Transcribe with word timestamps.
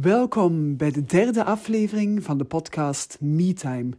Welkom 0.00 0.76
bij 0.76 0.90
de 0.90 1.04
derde 1.04 1.44
aflevering 1.44 2.22
van 2.22 2.38
de 2.38 2.44
podcast 2.44 3.16
MeTime, 3.20 3.90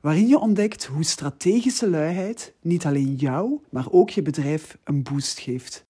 waarin 0.00 0.26
je 0.26 0.38
ontdekt 0.38 0.84
hoe 0.84 1.04
strategische 1.04 1.90
luiheid 1.90 2.54
niet 2.62 2.86
alleen 2.86 3.14
jou, 3.14 3.60
maar 3.70 3.90
ook 3.90 4.10
je 4.10 4.22
bedrijf 4.22 4.78
een 4.84 5.02
boost 5.02 5.38
geeft. 5.38 5.84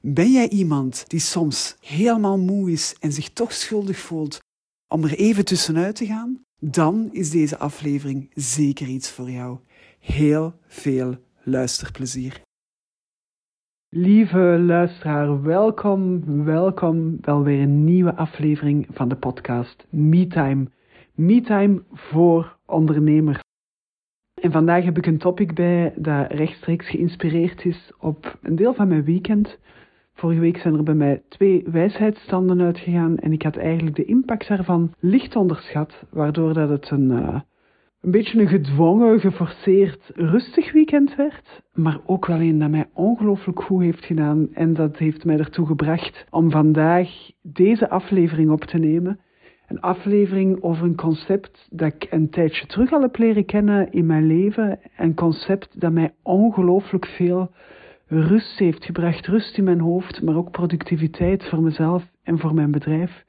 Ben 0.00 0.32
jij 0.32 0.48
iemand 0.48 1.04
die 1.06 1.20
soms 1.20 1.76
helemaal 1.80 2.38
moe 2.38 2.70
is 2.70 2.96
en 3.00 3.12
zich 3.12 3.30
toch 3.30 3.52
schuldig 3.52 3.98
voelt 3.98 4.38
om 4.88 5.04
er 5.04 5.14
even 5.14 5.44
tussenuit 5.44 5.96
te 5.96 6.06
gaan? 6.06 6.42
Dan 6.60 7.08
is 7.12 7.30
deze 7.30 7.58
aflevering 7.58 8.30
zeker 8.34 8.86
iets 8.86 9.10
voor 9.10 9.30
jou. 9.30 9.58
Heel 9.98 10.54
veel 10.66 11.16
luisterplezier. 11.42 12.45
Lieve 13.88 14.62
luisteraar, 14.66 15.42
welkom, 15.42 16.24
welkom 16.44 17.20
bij 17.20 17.42
weer 17.42 17.60
een 17.60 17.84
nieuwe 17.84 18.14
aflevering 18.14 18.86
van 18.90 19.08
de 19.08 19.16
podcast 19.16 19.86
MeTime. 19.90 20.66
MeTime 21.14 21.82
voor 21.92 22.58
ondernemers. 22.64 23.40
En 24.40 24.52
vandaag 24.52 24.84
heb 24.84 24.96
ik 24.96 25.06
een 25.06 25.18
topic 25.18 25.54
bij 25.54 25.92
dat 25.96 26.32
rechtstreeks 26.32 26.88
geïnspireerd 26.88 27.64
is 27.64 27.92
op 27.98 28.38
een 28.42 28.56
deel 28.56 28.74
van 28.74 28.88
mijn 28.88 29.04
weekend. 29.04 29.58
Vorige 30.12 30.40
week 30.40 30.56
zijn 30.56 30.74
er 30.74 30.82
bij 30.82 30.94
mij 30.94 31.22
twee 31.28 31.64
wijsheidsstanden 31.70 32.60
uitgegaan 32.60 33.18
en 33.18 33.32
ik 33.32 33.42
had 33.42 33.56
eigenlijk 33.56 33.96
de 33.96 34.04
impact 34.04 34.48
daarvan 34.48 34.94
licht 34.98 35.36
onderschat, 35.36 36.04
waardoor 36.10 36.54
dat 36.54 36.68
het 36.68 36.90
een... 36.90 37.10
Uh, 37.10 37.40
een 38.06 38.12
beetje 38.12 38.40
een 38.40 38.48
gedwongen, 38.48 39.20
geforceerd, 39.20 40.10
rustig 40.14 40.72
weekend 40.72 41.16
werd. 41.16 41.62
Maar 41.72 42.00
ook 42.06 42.26
wel 42.26 42.40
een 42.40 42.58
dat 42.58 42.70
mij 42.70 42.88
ongelooflijk 42.92 43.62
goed 43.62 43.82
heeft 43.82 44.04
gedaan. 44.04 44.48
En 44.54 44.74
dat 44.74 44.96
heeft 44.96 45.24
mij 45.24 45.38
ertoe 45.38 45.66
gebracht 45.66 46.26
om 46.30 46.50
vandaag 46.50 47.08
deze 47.42 47.90
aflevering 47.90 48.50
op 48.50 48.64
te 48.64 48.78
nemen. 48.78 49.20
Een 49.68 49.80
aflevering 49.80 50.62
over 50.62 50.84
een 50.84 50.96
concept 50.96 51.68
dat 51.70 51.94
ik 51.94 52.06
een 52.10 52.30
tijdje 52.30 52.66
terug 52.66 52.92
al 52.92 53.00
heb 53.00 53.18
leren 53.18 53.44
kennen 53.44 53.92
in 53.92 54.06
mijn 54.06 54.26
leven. 54.26 54.78
Een 54.96 55.14
concept 55.14 55.80
dat 55.80 55.92
mij 55.92 56.14
ongelooflijk 56.22 57.06
veel 57.06 57.50
rust 58.06 58.58
heeft 58.58 58.84
gebracht. 58.84 59.26
Rust 59.26 59.58
in 59.58 59.64
mijn 59.64 59.80
hoofd, 59.80 60.22
maar 60.22 60.36
ook 60.36 60.50
productiviteit 60.50 61.44
voor 61.44 61.62
mezelf 61.62 62.04
en 62.22 62.38
voor 62.38 62.54
mijn 62.54 62.70
bedrijf. 62.70 63.24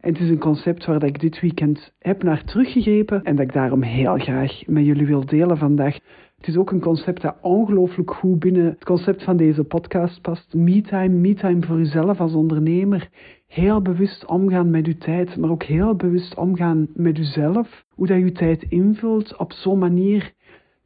En 0.00 0.12
het 0.12 0.22
is 0.22 0.28
een 0.28 0.38
concept 0.38 0.86
waar 0.86 1.04
ik 1.04 1.20
dit 1.20 1.40
weekend 1.40 1.92
heb 1.98 2.22
naar 2.22 2.44
teruggegrepen 2.44 3.22
en 3.22 3.36
dat 3.36 3.44
ik 3.44 3.52
daarom 3.52 3.82
heel 3.82 4.18
graag 4.18 4.66
met 4.66 4.84
jullie 4.84 5.06
wil 5.06 5.24
delen 5.24 5.58
vandaag. 5.58 5.98
Het 6.36 6.48
is 6.48 6.56
ook 6.56 6.70
een 6.70 6.80
concept 6.80 7.22
dat 7.22 7.36
ongelooflijk 7.40 8.10
goed 8.10 8.38
binnen 8.38 8.64
het 8.64 8.84
concept 8.84 9.22
van 9.22 9.36
deze 9.36 9.64
podcast 9.64 10.20
past. 10.20 10.54
Me-time, 10.54 11.08
me-time 11.08 11.66
voor 11.66 11.78
uzelf 11.78 12.20
als 12.20 12.34
ondernemer. 12.34 13.08
Heel 13.46 13.82
bewust 13.82 14.26
omgaan 14.26 14.70
met 14.70 14.86
uw 14.86 14.98
tijd, 14.98 15.36
maar 15.36 15.50
ook 15.50 15.62
heel 15.62 15.94
bewust 15.94 16.34
omgaan 16.34 16.88
met 16.94 17.18
uzelf. 17.18 17.84
Hoe 17.94 18.06
dat 18.06 18.18
je 18.18 18.32
tijd 18.32 18.62
invult 18.62 19.36
op 19.36 19.52
zo'n 19.52 19.78
manier 19.78 20.32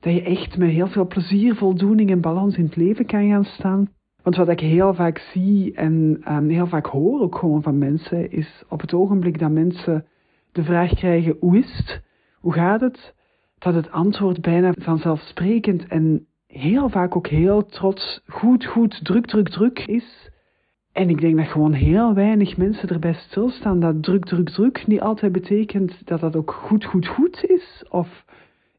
dat 0.00 0.14
je 0.14 0.22
echt 0.22 0.58
met 0.58 0.70
heel 0.70 0.88
veel 0.88 1.06
plezier, 1.06 1.54
voldoening 1.54 2.10
en 2.10 2.20
balans 2.20 2.56
in 2.56 2.64
het 2.64 2.76
leven 2.76 3.06
kan 3.06 3.28
gaan 3.28 3.44
staan. 3.44 3.88
Want 4.24 4.36
wat 4.36 4.48
ik 4.48 4.60
heel 4.60 4.94
vaak 4.94 5.18
zie 5.18 5.74
en 5.74 6.22
um, 6.28 6.48
heel 6.48 6.66
vaak 6.66 6.86
hoor 6.86 7.20
ook 7.20 7.36
gewoon 7.36 7.62
van 7.62 7.78
mensen, 7.78 8.30
is 8.30 8.62
op 8.68 8.80
het 8.80 8.94
ogenblik 8.94 9.38
dat 9.38 9.50
mensen 9.50 10.06
de 10.52 10.62
vraag 10.62 10.94
krijgen: 10.94 11.36
hoe 11.40 11.58
is 11.58 11.76
het? 11.76 12.02
Hoe 12.40 12.52
gaat 12.52 12.80
het? 12.80 13.14
Dat 13.58 13.74
het 13.74 13.90
antwoord 13.90 14.40
bijna 14.40 14.72
vanzelfsprekend 14.78 15.86
en 15.86 16.26
heel 16.46 16.88
vaak 16.88 17.16
ook 17.16 17.26
heel 17.26 17.66
trots, 17.66 18.20
goed, 18.26 18.64
goed, 18.64 19.04
druk, 19.04 19.26
druk, 19.26 19.48
druk 19.48 19.78
is. 19.78 20.30
En 20.92 21.08
ik 21.08 21.20
denk 21.20 21.36
dat 21.36 21.46
gewoon 21.46 21.72
heel 21.72 22.14
weinig 22.14 22.56
mensen 22.56 22.88
erbij 22.88 23.14
stilstaan 23.14 23.80
dat 23.80 24.02
druk, 24.02 24.24
druk, 24.24 24.48
druk 24.48 24.86
niet 24.86 25.00
altijd 25.00 25.32
betekent 25.32 26.06
dat 26.06 26.20
dat 26.20 26.36
ook 26.36 26.52
goed, 26.52 26.84
goed, 26.84 27.06
goed 27.06 27.44
is. 27.44 27.84
Of 27.88 28.24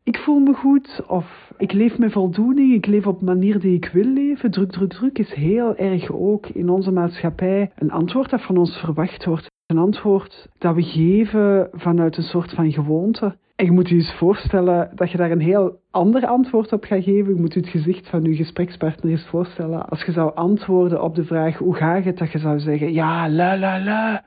ik 0.06 0.18
voel 0.18 0.40
me 0.40 0.54
goed 0.54 1.02
of 1.08 1.52
ik 1.58 1.72
leef 1.72 1.98
met 1.98 2.12
voldoening, 2.12 2.74
ik 2.74 2.86
leef 2.86 3.08
op 3.08 3.22
manier 3.22 3.60
die 3.60 3.76
ik 3.76 3.90
wil 3.94 4.06
leven. 4.06 4.52
Druk, 4.52 4.72
druk, 4.72 4.90
druk 4.90 5.20
is 5.20 5.34
heel 5.34 5.76
erg 5.76 6.12
ook 6.12 6.48
in 6.48 6.70
onze 6.70 6.92
maatschappij 6.92 7.72
een 7.76 7.92
antwoord 7.92 8.30
dat 8.30 8.42
van 8.42 8.58
ons 8.58 8.78
verwacht 8.78 9.26
wordt. 9.26 9.52
Een 9.66 9.78
antwoord 9.78 10.50
dat 10.58 10.76
we 10.76 10.84
geven 10.84 11.70
vanuit 11.72 12.18
een 12.18 12.24
soort 12.24 12.54
van 12.54 12.72
gewoonte. 12.72 13.38
En 13.56 13.66
je 13.66 13.72
moet 13.72 13.90
je 13.90 13.96
eens 13.96 14.14
voorstellen 14.14 14.92
dat 14.96 15.12
je 15.12 15.18
daar 15.18 15.32
een 15.32 15.42
heel 15.42 15.80
ander 15.92 16.26
antwoord 16.26 16.74
op 16.74 16.84
gaat 16.84 17.04
geven. 17.04 17.34
Je 17.36 17.42
moet 17.42 17.54
je 17.54 17.60
het 17.60 17.70
gezicht 17.70 18.10
van 18.10 18.24
je 18.24 18.36
gesprekspartner 18.36 19.12
eens 19.12 19.28
voorstellen. 19.28 19.90
Als 19.90 20.04
je 20.04 20.12
zou 20.12 20.36
antwoorden 20.36 21.04
op 21.04 21.16
de 21.16 21.26
vraag 21.26 21.58
hoe 21.58 21.76
gaat 21.76 22.04
het, 22.04 22.18
dat 22.18 22.32
je 22.32 22.40
zou 22.40 22.60
zeggen 22.60 22.94
ja, 22.94 23.30
la 23.30 23.58
la 23.58 23.84
la. 23.84 24.26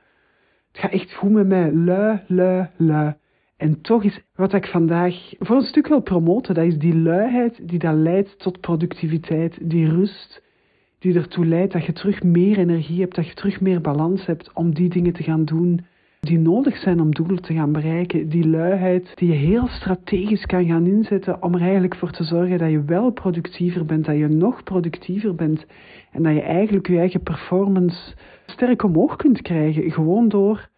Het 0.71 0.81
gaat 0.81 0.91
echt 0.91 1.13
goed 1.13 1.31
met 1.31 1.47
mij, 1.47 1.73
la 1.73 2.23
la 2.27 2.71
la. 2.77 3.17
En 3.59 3.81
toch 3.81 4.03
is 4.03 4.21
wat 4.35 4.53
ik 4.53 4.67
vandaag 4.67 5.33
voor 5.39 5.55
een 5.55 5.61
stuk 5.61 5.87
wil 5.87 6.01
promoten, 6.01 6.55
dat 6.55 6.65
is 6.65 6.77
die 6.77 6.95
luiheid 6.95 7.69
die 7.69 7.79
dat 7.79 7.95
leidt 7.95 8.39
tot 8.39 8.59
productiviteit, 8.59 9.69
die 9.69 9.89
rust 9.89 10.41
die 10.99 11.15
ertoe 11.15 11.45
leidt 11.45 11.73
dat 11.73 11.85
je 11.85 11.93
terug 11.93 12.23
meer 12.23 12.57
energie 12.57 12.99
hebt, 12.99 13.15
dat 13.15 13.27
je 13.27 13.33
terug 13.33 13.61
meer 13.61 13.81
balans 13.81 14.25
hebt 14.25 14.53
om 14.53 14.73
die 14.73 14.89
dingen 14.89 15.13
te 15.13 15.23
gaan 15.23 15.45
doen 15.45 15.85
die 16.19 16.39
nodig 16.39 16.77
zijn 16.77 16.99
om 16.99 17.13
doelen 17.13 17.41
te 17.41 17.53
gaan 17.53 17.71
bereiken. 17.71 18.29
Die 18.29 18.47
luiheid 18.47 19.11
die 19.15 19.29
je 19.29 19.35
heel 19.35 19.67
strategisch 19.67 20.45
kan 20.45 20.65
gaan 20.65 20.85
inzetten 20.85 21.43
om 21.43 21.53
er 21.53 21.61
eigenlijk 21.61 21.95
voor 21.95 22.11
te 22.11 22.23
zorgen 22.23 22.57
dat 22.57 22.71
je 22.71 22.83
wel 22.83 23.11
productiever 23.11 23.85
bent, 23.85 24.05
dat 24.05 24.17
je 24.17 24.27
nog 24.27 24.63
productiever 24.63 25.35
bent 25.35 25.65
en 26.11 26.23
dat 26.23 26.33
je 26.33 26.41
eigenlijk 26.41 26.87
je 26.87 26.97
eigen 26.97 27.21
performance 27.21 28.13
sterk 28.45 28.83
omhoog 28.83 29.15
kunt 29.15 29.41
krijgen, 29.41 29.91
gewoon 29.91 30.29
door 30.29 30.69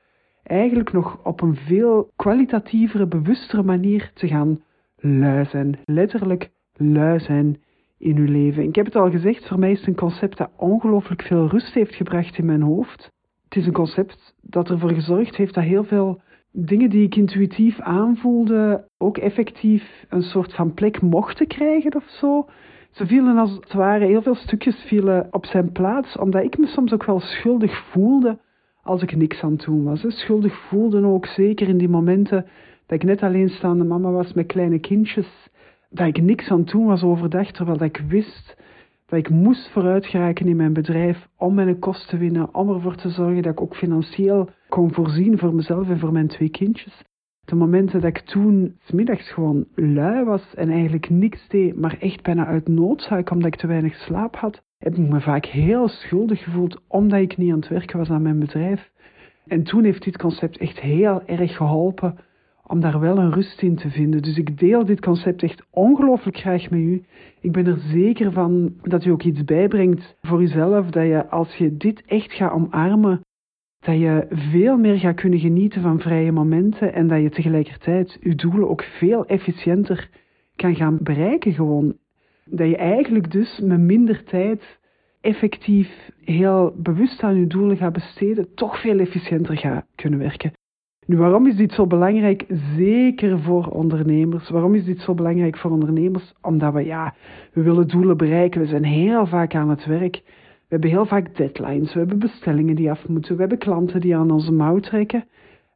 eigenlijk 0.44 0.92
nog 0.92 1.20
op 1.24 1.42
een 1.42 1.56
veel 1.56 2.12
kwalitatievere, 2.16 3.08
bewustere 3.08 3.64
manier 3.64 4.12
te 4.14 4.28
gaan 4.28 4.62
lui 4.96 5.46
zijn. 5.46 5.80
Letterlijk 5.86 6.52
lui 6.74 7.20
zijn 7.20 7.62
in 7.98 8.18
uw 8.18 8.32
leven. 8.32 8.64
Ik 8.64 8.76
heb 8.76 8.86
het 8.86 8.96
al 8.96 9.12
gezegd, 9.12 9.48
voor 9.48 9.60
mij 9.60 9.72
is 9.72 9.80
het 9.80 9.88
een 9.88 9.96
concept 9.96 10.38
dat 10.38 10.52
ongelooflijk 10.58 11.22
veel 11.22 11.48
rust 11.48 11.74
heeft 11.74 11.96
gebracht 11.96 12.38
in 12.38 12.46
mijn 12.46 12.62
hoofd. 12.62 13.12
Het 13.44 13.56
is 13.56 13.66
een 13.66 13.74
concept 13.74 14.36
dat 14.42 14.70
ervoor 14.70 14.94
gezorgd 14.94 15.36
heeft 15.36 15.54
dat 15.54 15.64
heel 15.64 15.84
veel 15.84 16.22
dingen 16.52 16.90
die 16.90 17.04
ik 17.04 17.16
intuïtief 17.16 17.80
aanvoelde, 17.80 18.88
ook 18.98 19.18
effectief 19.18 20.06
een 20.10 20.22
soort 20.22 20.54
van 20.54 20.74
plek 20.74 21.02
mochten 21.02 21.48
krijgen 21.48 21.96
of 21.96 22.10
zo. 22.10 22.46
Ze 22.92 23.06
vielen 23.06 23.38
als 23.38 23.52
het 23.52 23.74
ware, 23.74 24.06
heel 24.06 24.22
veel 24.22 24.36
stukjes 24.36 24.84
vielen 24.88 25.28
op 25.32 25.46
zijn 25.46 25.72
plaats, 25.72 26.18
omdat 26.18 26.44
ik 26.44 26.58
me 26.58 26.68
soms 26.68 26.94
ook 26.94 27.06
wel 27.06 27.20
schuldig 27.20 27.78
voelde 27.78 28.40
als 28.84 29.02
ik 29.02 29.16
niks 29.16 29.44
aan 29.44 29.52
het 29.52 29.66
was. 29.66 30.04
Schuldig 30.08 30.54
voelde 30.54 31.06
ook 31.06 31.26
zeker 31.26 31.68
in 31.68 31.78
die 31.78 31.90
momenten 31.90 32.46
dat 32.86 33.02
ik 33.02 33.04
net 33.04 33.24
alleenstaande 33.24 33.84
mama 33.84 34.12
was 34.12 34.34
met 34.34 34.46
kleine 34.46 34.80
kindjes. 34.80 35.50
Dat 35.90 36.08
ik 36.08 36.22
niks 36.22 36.50
aan 36.50 36.60
het 36.60 36.74
was 36.74 37.04
overdag, 37.04 37.52
terwijl 37.52 37.84
ik 37.84 38.04
wist 38.08 38.56
dat 39.06 39.20
ik 39.20 39.30
moest 39.30 39.70
vooruit 39.72 40.06
geraken 40.06 40.48
in 40.48 40.56
mijn 40.56 40.74
bedrijf 40.74 41.28
om 41.38 41.54
mijn 41.54 41.80
kosten 41.80 42.10
te 42.10 42.18
winnen, 42.18 42.56
om 42.56 42.70
ervoor 42.70 42.96
te 42.96 43.10
zorgen 43.10 43.42
dat 43.42 43.52
ik 43.52 43.62
ook 43.62 43.76
financieel 43.76 44.50
kon 44.70 44.94
voorzien 44.94 45.38
voor 45.38 45.56
mezelf 45.56 45.90
en 45.90 46.00
voor 46.00 46.12
mijn 46.12 46.28
twee 46.28 46.50
kindjes. 46.50 47.04
De 47.46 47.56
momenten 47.56 48.02
dat 48.02 48.10
ik 48.10 48.20
toen 48.20 48.76
smiddags 48.80 49.32
gewoon 49.32 49.66
lui 49.76 50.24
was 50.24 50.56
en 50.56 50.70
eigenlijk 50.70 51.10
niks 51.10 51.48
deed, 51.48 51.80
maar 51.80 51.98
echt 52.00 52.24
bijna 52.24 52.46
uit 52.46 52.68
noodzaak 52.68 53.32
omdat 53.32 53.54
ik 53.54 53.60
te 53.60 53.68
weinig 53.68 53.96
slaap 53.96 54.36
had, 54.36 54.64
heb 54.82 54.96
ik 54.96 55.10
me 55.10 55.22
vaak 55.22 55.46
heel 55.46 55.88
schuldig 55.88 56.44
gevoeld 56.44 56.82
omdat 56.88 57.20
ik 57.20 57.38
niet 57.38 57.52
aan 57.52 57.60
het 57.60 57.68
werken 57.68 57.98
was 57.98 58.10
aan 58.10 58.22
mijn 58.22 58.40
bedrijf. 58.40 58.90
En 59.48 59.64
toen 59.64 59.84
heeft 59.84 60.04
dit 60.04 60.18
concept 60.18 60.58
echt 60.58 60.80
heel 60.80 61.22
erg 61.26 61.56
geholpen 61.56 62.18
om 62.68 62.80
daar 62.80 63.00
wel 63.00 63.18
een 63.18 63.34
rust 63.34 63.62
in 63.62 63.76
te 63.76 63.90
vinden. 63.90 64.22
Dus 64.22 64.38
ik 64.38 64.60
deel 64.60 64.86
dit 64.86 65.02
concept 65.02 65.44
echt 65.44 65.64
ongelooflijk 65.70 66.38
graag 66.38 66.70
met 66.70 66.80
u. 66.80 67.04
Ik 67.42 67.52
ben 67.52 67.66
er 67.66 67.80
zeker 67.80 68.32
van 68.32 68.74
dat 68.82 69.06
u 69.06 69.10
ook 69.10 69.24
iets 69.24 69.44
bijbrengt 69.44 70.18
voor 70.22 70.42
uzelf, 70.42 70.90
dat 70.90 71.06
je 71.06 71.30
als 71.30 71.56
je 71.56 71.78
dit 71.78 72.04
echt 72.06 72.34
gaat 72.34 72.52
omarmen, 72.52 73.22
dat 73.80 74.00
je 74.00 74.26
veel 74.30 74.78
meer 74.78 75.00
gaat 75.00 75.16
kunnen 75.16 75.40
genieten 75.40 75.82
van 75.82 76.00
vrije 76.00 76.32
momenten 76.32 76.94
en 76.94 77.08
dat 77.08 77.22
je 77.22 77.30
tegelijkertijd 77.30 78.18
je 78.22 78.36
doelen 78.36 78.70
ook 78.70 78.84
veel 78.84 79.26
efficiënter 79.26 80.10
kan 80.56 80.76
gaan 80.76 80.98
bereiken 81.02 81.54
gewoon 81.54 81.96
dat 82.46 82.68
je 82.68 82.78
eigenlijk 82.78 83.32
dus 83.32 83.60
met 83.60 83.80
minder 83.80 84.24
tijd 84.24 84.80
effectief 85.22 86.10
heel 86.24 86.74
bewust 86.78 87.24
aan 87.24 87.36
je 87.36 87.48
doelen 87.48 87.78
gaat 87.78 87.94
besteden, 87.94 88.54
toch 88.54 88.82
veel 88.82 89.00
efficiënter 89.00 89.58
gaat 89.58 89.86
kunnen 89.96 90.20
werken. 90.20 90.52
Nu, 91.06 91.18
waarom 91.18 91.48
is 91.48 91.56
dit 91.56 91.72
zo 91.72 91.88
belangrijk? 91.88 92.46
Zeker 92.76 93.40
voor 93.40 93.66
ondernemers. 93.66 94.50
Waarom 94.50 94.76
is 94.76 94.86
dit 94.86 95.00
zo 95.00 95.14
belangrijk 95.14 95.58
voor 95.58 95.72
ondernemers? 95.72 96.34
Omdat 96.42 96.74
we, 96.74 96.86
ja, 96.86 97.14
we 97.54 97.62
willen 97.62 97.88
doelen 97.88 98.18
bereiken. 98.18 98.62
We 98.62 98.68
zijn 98.68 98.84
heel 98.84 99.26
vaak 99.26 99.56
aan 99.56 99.70
het 99.70 99.86
werk. 99.86 100.22
We 100.26 100.68
hebben 100.68 100.90
heel 100.90 101.06
vaak 101.06 101.36
deadlines. 101.36 101.94
We 101.94 102.00
hebben 102.00 102.20
bestellingen 102.20 102.76
die 102.76 102.92
af 102.92 103.08
moeten. 103.08 103.34
We 103.34 103.40
hebben 103.40 103.58
klanten 103.58 104.02
die 104.02 104.16
aan 104.16 104.32
onze 104.32 104.52
mouw 104.52 104.80
trekken. 104.80 105.26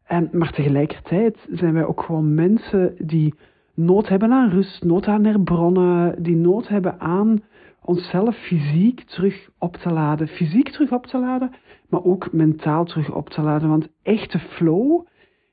En, 0.06 0.30
maar 0.32 0.52
tegelijkertijd 0.52 1.48
zijn 1.52 1.74
wij 1.74 1.86
ook 1.86 2.02
gewoon 2.02 2.34
mensen 2.34 2.96
die 2.98 3.34
nood 3.76 4.08
hebben 4.08 4.32
aan 4.32 4.50
rust, 4.50 4.84
nood 4.84 5.08
aan 5.08 5.26
herbronnen, 5.26 6.24
die 6.24 6.36
nood 6.36 6.68
hebben 6.68 7.00
aan 7.00 7.42
onszelf 7.86 8.36
fysiek 8.36 9.02
terug 9.02 9.50
op 9.60 9.76
te 9.76 9.92
laden. 9.92 10.28
Fysiek 10.28 10.70
terug 10.70 10.92
op 10.92 11.06
te 11.06 11.20
laden, 11.20 11.52
maar 11.90 12.04
ook 12.04 12.34
mentaal 12.34 12.86
terug 12.86 13.14
op 13.14 13.30
te 13.30 13.42
laden. 13.42 13.70
Want 13.70 13.90
echte 14.04 14.40
flow, 14.40 15.06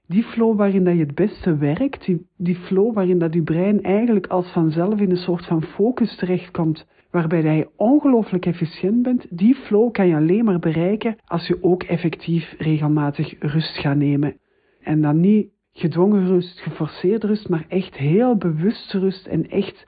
die 0.07 0.23
flow 0.23 0.57
waarin 0.57 0.85
dat 0.85 0.95
je 0.95 1.01
het 1.01 1.15
beste 1.15 1.57
werkt, 1.57 2.11
die, 2.37 2.57
flow 2.57 2.95
waarin 2.95 3.19
dat 3.19 3.35
je 3.35 3.43
brein 3.43 3.83
eigenlijk 3.83 4.27
als 4.27 4.53
vanzelf 4.53 5.01
in 5.01 5.11
een 5.11 5.17
soort 5.17 5.47
van 5.47 5.63
focus 5.63 6.17
terechtkomt, 6.17 6.87
waarbij 7.11 7.43
dat 7.43 7.57
je 7.57 7.71
ongelooflijk 7.77 8.47
efficiënt 8.47 9.03
bent, 9.03 9.27
die 9.39 9.55
flow 9.55 9.93
kan 9.93 10.07
je 10.07 10.17
alleen 10.17 10.45
maar 10.45 10.59
bereiken 10.59 11.17
als 11.25 11.47
je 11.47 11.63
ook 11.63 11.83
effectief 11.83 12.55
regelmatig 12.59 13.35
rust 13.39 13.79
gaat 13.79 13.97
nemen. 13.97 14.37
En 14.81 15.01
dan 15.01 15.21
niet 15.21 15.49
gedwongen 15.73 16.27
rust, 16.27 16.61
geforceerde 16.61 17.27
rust, 17.27 17.49
maar 17.49 17.65
echt 17.69 17.97
heel 17.97 18.37
bewuste 18.37 18.99
rust 18.99 19.27
en 19.27 19.51
echt 19.51 19.87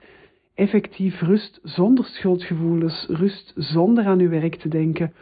effectief 0.53 1.21
rust 1.21 1.59
zonder 1.63 2.05
schuldgevoelens, 2.05 3.05
rust 3.09 3.53
zonder 3.55 4.05
aan 4.05 4.19
uw 4.19 4.29
werk 4.29 4.55
te 4.55 4.67
denken, 4.67 5.13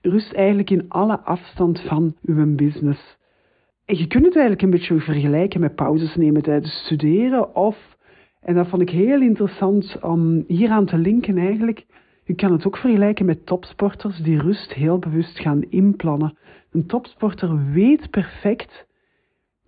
rust 0.00 0.32
eigenlijk 0.32 0.70
in 0.70 0.88
alle 0.88 1.20
afstand 1.20 1.80
van 1.80 2.16
uw 2.22 2.54
business. 2.54 3.16
En 3.84 3.98
je 3.98 4.06
kunt 4.06 4.24
het 4.24 4.34
eigenlijk 4.34 4.62
een 4.62 4.70
beetje 4.70 5.00
vergelijken 5.00 5.60
met 5.60 5.74
pauzes 5.74 6.16
nemen 6.16 6.42
tijdens 6.42 6.84
studeren 6.84 7.54
of, 7.54 7.96
en 8.40 8.54
dat 8.54 8.68
vond 8.68 8.82
ik 8.82 8.90
heel 8.90 9.20
interessant 9.20 10.02
om 10.02 10.44
hieraan 10.46 10.86
te 10.86 10.98
linken 10.98 11.38
eigenlijk, 11.38 11.86
je 12.24 12.34
kan 12.34 12.52
het 12.52 12.66
ook 12.66 12.76
vergelijken 12.76 13.26
met 13.26 13.46
topsporters 13.46 14.18
die 14.18 14.40
rust 14.40 14.72
heel 14.72 14.98
bewust 14.98 15.40
gaan 15.40 15.62
inplannen. 15.62 16.38
Een 16.70 16.86
topsporter 16.86 17.72
weet 17.72 18.10
perfect 18.10 18.86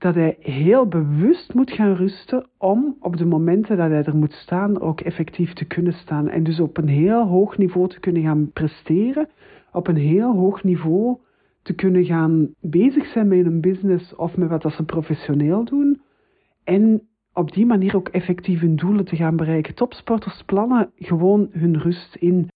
dat 0.00 0.14
hij 0.14 0.36
heel 0.40 0.86
bewust 0.86 1.54
moet 1.54 1.70
gaan 1.70 1.94
rusten 1.94 2.46
om 2.58 2.96
op 3.00 3.16
de 3.16 3.24
momenten 3.24 3.76
dat 3.76 3.90
hij 3.90 4.04
er 4.04 4.16
moet 4.16 4.32
staan 4.32 4.80
ook 4.80 5.00
effectief 5.00 5.52
te 5.52 5.64
kunnen 5.64 5.92
staan. 5.92 6.28
En 6.28 6.42
dus 6.42 6.60
op 6.60 6.76
een 6.76 6.88
heel 6.88 7.26
hoog 7.26 7.58
niveau 7.58 7.88
te 7.88 8.00
kunnen 8.00 8.22
gaan 8.22 8.50
presteren, 8.52 9.28
op 9.72 9.86
een 9.86 9.96
heel 9.96 10.34
hoog 10.34 10.64
niveau 10.64 11.18
te 11.62 11.74
kunnen 11.74 12.04
gaan 12.04 12.54
bezig 12.60 13.06
zijn 13.06 13.28
met 13.28 13.46
een 13.46 13.60
business 13.60 14.14
of 14.14 14.36
met 14.36 14.48
wat 14.48 14.72
ze 14.72 14.84
professioneel 14.84 15.64
doen. 15.64 16.00
En 16.64 17.02
op 17.32 17.52
die 17.52 17.66
manier 17.66 17.96
ook 17.96 18.08
effectief 18.08 18.60
hun 18.60 18.76
doelen 18.76 19.04
te 19.04 19.16
gaan 19.16 19.36
bereiken. 19.36 19.74
Topsporters 19.74 20.42
plannen 20.42 20.90
gewoon 20.96 21.48
hun 21.52 21.78
rust 21.78 22.16
in. 22.16 22.48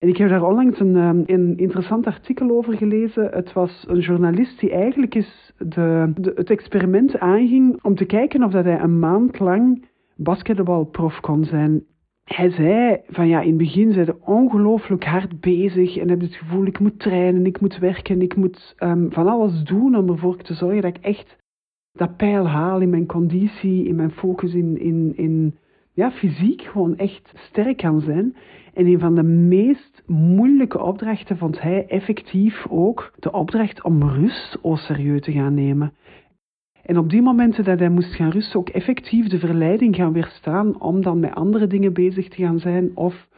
En 0.00 0.08
ik 0.08 0.16
heb 0.16 0.28
daar 0.28 0.46
onlangs 0.46 0.80
een, 0.80 0.96
ehm, 0.96 1.22
een 1.26 1.56
interessant 1.56 2.06
artikel 2.06 2.50
over 2.50 2.76
gelezen. 2.76 3.30
Het 3.30 3.52
was 3.52 3.84
een 3.88 3.98
journalist 3.98 4.60
die 4.60 4.70
eigenlijk 4.70 5.14
eens 5.14 5.52
de, 5.58 6.12
het 6.34 6.50
experiment 6.50 7.18
aanging 7.18 7.82
om 7.82 7.94
te 7.94 8.04
kijken 8.04 8.42
of 8.42 8.52
dat 8.52 8.64
hij 8.64 8.80
een 8.80 8.98
maand 8.98 9.38
lang 9.38 9.84
basketbalprof 10.16 11.20
kon 11.20 11.44
zijn. 11.44 11.84
Hij 12.24 12.50
zei 12.50 13.00
van 13.06 13.28
ja, 13.28 13.40
in 13.40 13.48
het 13.48 13.56
begin 13.56 13.92
zijn 13.92 14.04
ze 14.04 14.20
ongelooflijk 14.20 15.04
hard 15.04 15.40
bezig 15.40 15.96
en 15.96 16.08
heb 16.08 16.20
het 16.20 16.34
gevoel 16.34 16.66
ik 16.66 16.78
moet 16.78 16.98
trainen, 16.98 17.46
ik 17.46 17.60
moet 17.60 17.78
werken, 17.78 18.22
ik 18.22 18.36
moet 18.36 18.74
um, 18.78 19.12
van 19.12 19.28
alles 19.28 19.62
doen 19.62 19.96
om 19.96 20.08
ervoor 20.08 20.36
te 20.36 20.54
zorgen 20.54 20.82
dat 20.82 20.96
ik 20.96 21.04
echt 21.04 21.36
dat 21.92 22.16
pijl 22.16 22.48
haal 22.48 22.80
in 22.80 22.90
mijn 22.90 23.06
conditie, 23.06 23.84
in 23.84 23.94
mijn 23.94 24.10
focus, 24.10 24.54
in, 24.54 24.78
in, 24.80 25.12
in 25.16 25.54
ja, 25.92 26.10
fysiek 26.10 26.62
gewoon 26.62 26.96
echt 26.96 27.32
sterk 27.34 27.76
kan 27.76 28.00
zijn. 28.00 28.36
En 28.74 28.86
een 28.86 28.98
van 28.98 29.14
de 29.14 29.22
meest 29.22 30.02
moeilijke 30.06 30.82
opdrachten 30.82 31.36
vond 31.36 31.60
hij 31.60 31.86
effectief 31.86 32.66
ook 32.68 33.12
de 33.18 33.32
opdracht 33.32 33.82
om 33.82 34.02
rust 34.02 34.58
au 34.62 34.76
serieus 34.76 35.20
te 35.20 35.32
gaan 35.32 35.54
nemen. 35.54 35.92
En 36.82 36.98
op 36.98 37.10
die 37.10 37.22
momenten 37.22 37.64
dat 37.64 37.78
hij 37.78 37.88
moest 37.88 38.14
gaan 38.14 38.30
rusten, 38.30 38.58
ook 38.58 38.68
effectief 38.68 39.28
de 39.28 39.38
verleiding 39.38 39.96
gaan 39.96 40.12
weerstaan 40.12 40.80
om 40.80 41.02
dan 41.02 41.20
met 41.20 41.34
andere 41.34 41.66
dingen 41.66 41.92
bezig 41.92 42.28
te 42.28 42.42
gaan 42.42 42.58
zijn 42.58 42.96
of 42.96 43.28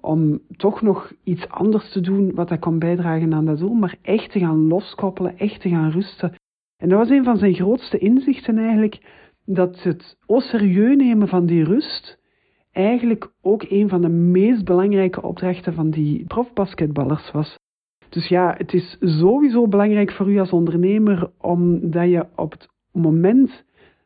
om 0.00 0.40
toch 0.56 0.82
nog 0.82 1.12
iets 1.24 1.48
anders 1.48 1.92
te 1.92 2.00
doen 2.00 2.34
wat 2.34 2.48
hij 2.48 2.58
kon 2.58 2.78
bijdragen 2.78 3.34
aan 3.34 3.44
dat 3.44 3.58
doel, 3.58 3.74
maar 3.74 3.96
echt 4.02 4.32
te 4.32 4.38
gaan 4.38 4.66
loskoppelen, 4.66 5.38
echt 5.38 5.60
te 5.60 5.68
gaan 5.68 5.90
rusten. 5.90 6.32
En 6.76 6.88
dat 6.88 6.98
was 6.98 7.10
een 7.10 7.24
van 7.24 7.36
zijn 7.36 7.54
grootste 7.54 7.98
inzichten 7.98 8.58
eigenlijk, 8.58 9.00
dat 9.44 9.82
het 9.82 10.16
au 10.26 10.40
serieus 10.40 10.96
nemen 10.96 11.28
van 11.28 11.46
die 11.46 11.64
rust 11.64 12.19
eigenlijk 12.72 13.32
ook 13.42 13.64
een 13.68 13.88
van 13.88 14.00
de 14.00 14.08
meest 14.08 14.64
belangrijke 14.64 15.22
opdrachten 15.22 15.74
van 15.74 15.90
die 15.90 16.24
profbasketballers 16.26 17.30
was. 17.30 17.58
Dus 18.08 18.28
ja, 18.28 18.54
het 18.58 18.74
is 18.74 18.96
sowieso 19.00 19.68
belangrijk 19.68 20.12
voor 20.12 20.30
u 20.30 20.38
als 20.38 20.50
ondernemer 20.50 21.30
omdat 21.40 22.10
je 22.10 22.26
op 22.36 22.50
het 22.50 22.68
moment 22.92 23.64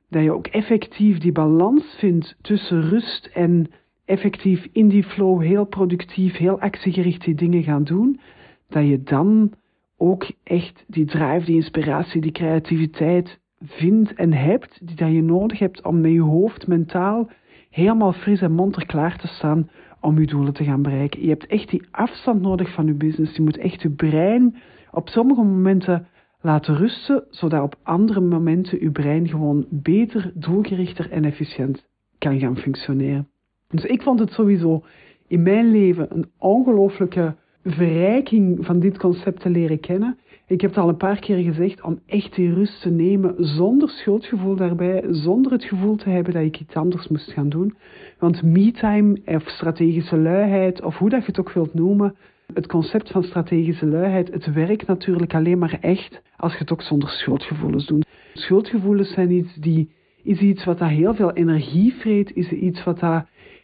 dat 0.08 0.22
je 0.22 0.32
ook 0.32 0.46
effectief 0.46 1.19
die 1.19 1.32
balans 1.32 1.96
vindt 1.99 2.37
tussen 2.40 2.81
rust 2.88 3.26
en 3.26 3.70
effectief 4.05 4.66
in 4.72 4.88
die 4.88 5.05
flow 5.05 5.43
heel 5.43 5.64
productief, 5.64 6.37
heel 6.37 6.61
actiegericht 6.61 7.25
die 7.25 7.34
dingen 7.34 7.62
gaan 7.62 7.84
doen, 7.84 8.20
dat 8.69 8.87
je 8.87 9.02
dan 9.02 9.52
ook 9.96 10.26
echt 10.43 10.84
die 10.87 11.05
drive, 11.05 11.44
die 11.44 11.55
inspiratie, 11.55 12.20
die 12.20 12.32
creativiteit 12.32 13.40
vindt 13.64 14.14
en 14.14 14.32
hebt, 14.32 14.87
die 14.87 14.96
dat 14.96 15.12
je 15.12 15.22
nodig 15.22 15.58
hebt 15.58 15.82
om 15.82 16.00
met 16.00 16.12
je 16.12 16.20
hoofd 16.20 16.66
mentaal 16.66 17.28
helemaal 17.75 18.12
fris 18.12 18.41
en 18.41 18.53
monter 18.53 18.87
klaar 18.87 19.19
te 19.19 19.26
staan 19.26 19.71
om 20.00 20.21
je 20.21 20.26
doelen 20.26 20.53
te 20.53 20.65
gaan 20.65 20.82
bereiken. 20.82 21.23
Je 21.23 21.29
hebt 21.29 21.47
echt 21.47 21.71
die 21.71 21.82
afstand 21.91 22.41
nodig 22.41 22.73
van 22.73 22.87
je 22.87 22.94
business. 22.94 23.37
Je 23.37 23.43
moet 23.43 23.59
echt 23.59 23.82
je 23.82 23.91
brein 23.91 24.56
op 24.91 25.09
sommige 25.09 25.43
momenten 25.43 26.06
laten 26.41 26.76
rusten, 26.76 27.25
zodat 27.31 27.62
op 27.62 27.76
andere 27.82 28.21
momenten 28.21 28.81
je 28.81 28.91
brein 28.91 29.29
gewoon 29.29 29.67
beter, 29.71 30.32
doelgerichter 30.35 31.11
en 31.11 31.25
efficiënt 31.25 31.87
kan 32.19 32.38
gaan 32.38 32.56
functioneren. 32.56 33.29
Dus 33.69 33.85
ik 33.85 34.03
vond 34.03 34.19
het 34.19 34.31
sowieso 34.31 34.85
in 35.26 35.43
mijn 35.43 35.71
leven 35.71 36.06
een 36.17 36.31
ongelooflijke 36.38 37.35
verrijking 37.65 38.65
van 38.65 38.81
dit 38.81 38.99
concept 38.99 39.41
te 39.41 39.50
leren 39.50 39.81
kennen. 39.81 40.19
Ik 40.46 40.61
heb 40.61 40.70
het 40.70 40.79
al 40.79 40.88
een 40.88 40.96
paar 40.96 41.19
keer 41.19 41.43
gezegd 41.43 41.82
om 41.82 42.00
echt 42.06 42.35
die 42.35 42.55
rust 42.55 42.82
te 42.82 42.91
nemen 42.91 43.35
zonder 43.38 43.88
schuldgevoel 43.88 44.56
daarbij, 44.56 45.05
zonder 45.11 45.52
het 45.52 45.64
gevoel 45.64 45.96
te 45.96 46.08
hebben 46.11 46.32
dat 46.32 46.43
ik 46.43 46.61
iets 46.61 46.75
anders 46.75 47.08
moest 47.08 47.32
gaan 47.32 47.49
doen. 47.49 47.75
Want 48.19 48.43
me-time 48.43 49.19
of 49.25 49.49
strategische 49.49 50.19
luiheid, 50.19 50.82
of 50.82 50.99
hoe 50.99 51.08
dat 51.08 51.20
je 51.20 51.26
het 51.26 51.41
ook 51.41 51.52
wilt 51.52 51.75
noemen, 51.75 52.14
het 52.55 52.67
concept 52.67 53.11
van 53.11 53.23
strategische 53.23 53.87
luiheid, 53.87 54.32
het 54.32 54.52
werkt 54.52 54.87
natuurlijk 54.87 55.35
alleen 55.35 55.58
maar 55.58 55.79
echt 55.81 56.23
als 56.37 56.52
je 56.52 56.58
het 56.58 56.73
ook 56.73 56.82
zonder 56.82 57.08
schuldgevoelens 57.08 57.87
doet. 57.87 58.06
Schuldgevoelens 58.35 59.12
zijn 59.12 59.31
iets 59.31 59.55
die, 59.55 59.90
is 60.23 60.40
iets 60.40 60.64
wat 60.64 60.79
daar 60.79 60.90
heel 60.90 61.14
veel 61.14 61.32
energie 61.32 61.94
vreet, 61.94 62.32
is 62.35 62.50
iets 62.50 62.85
wat 62.85 63.00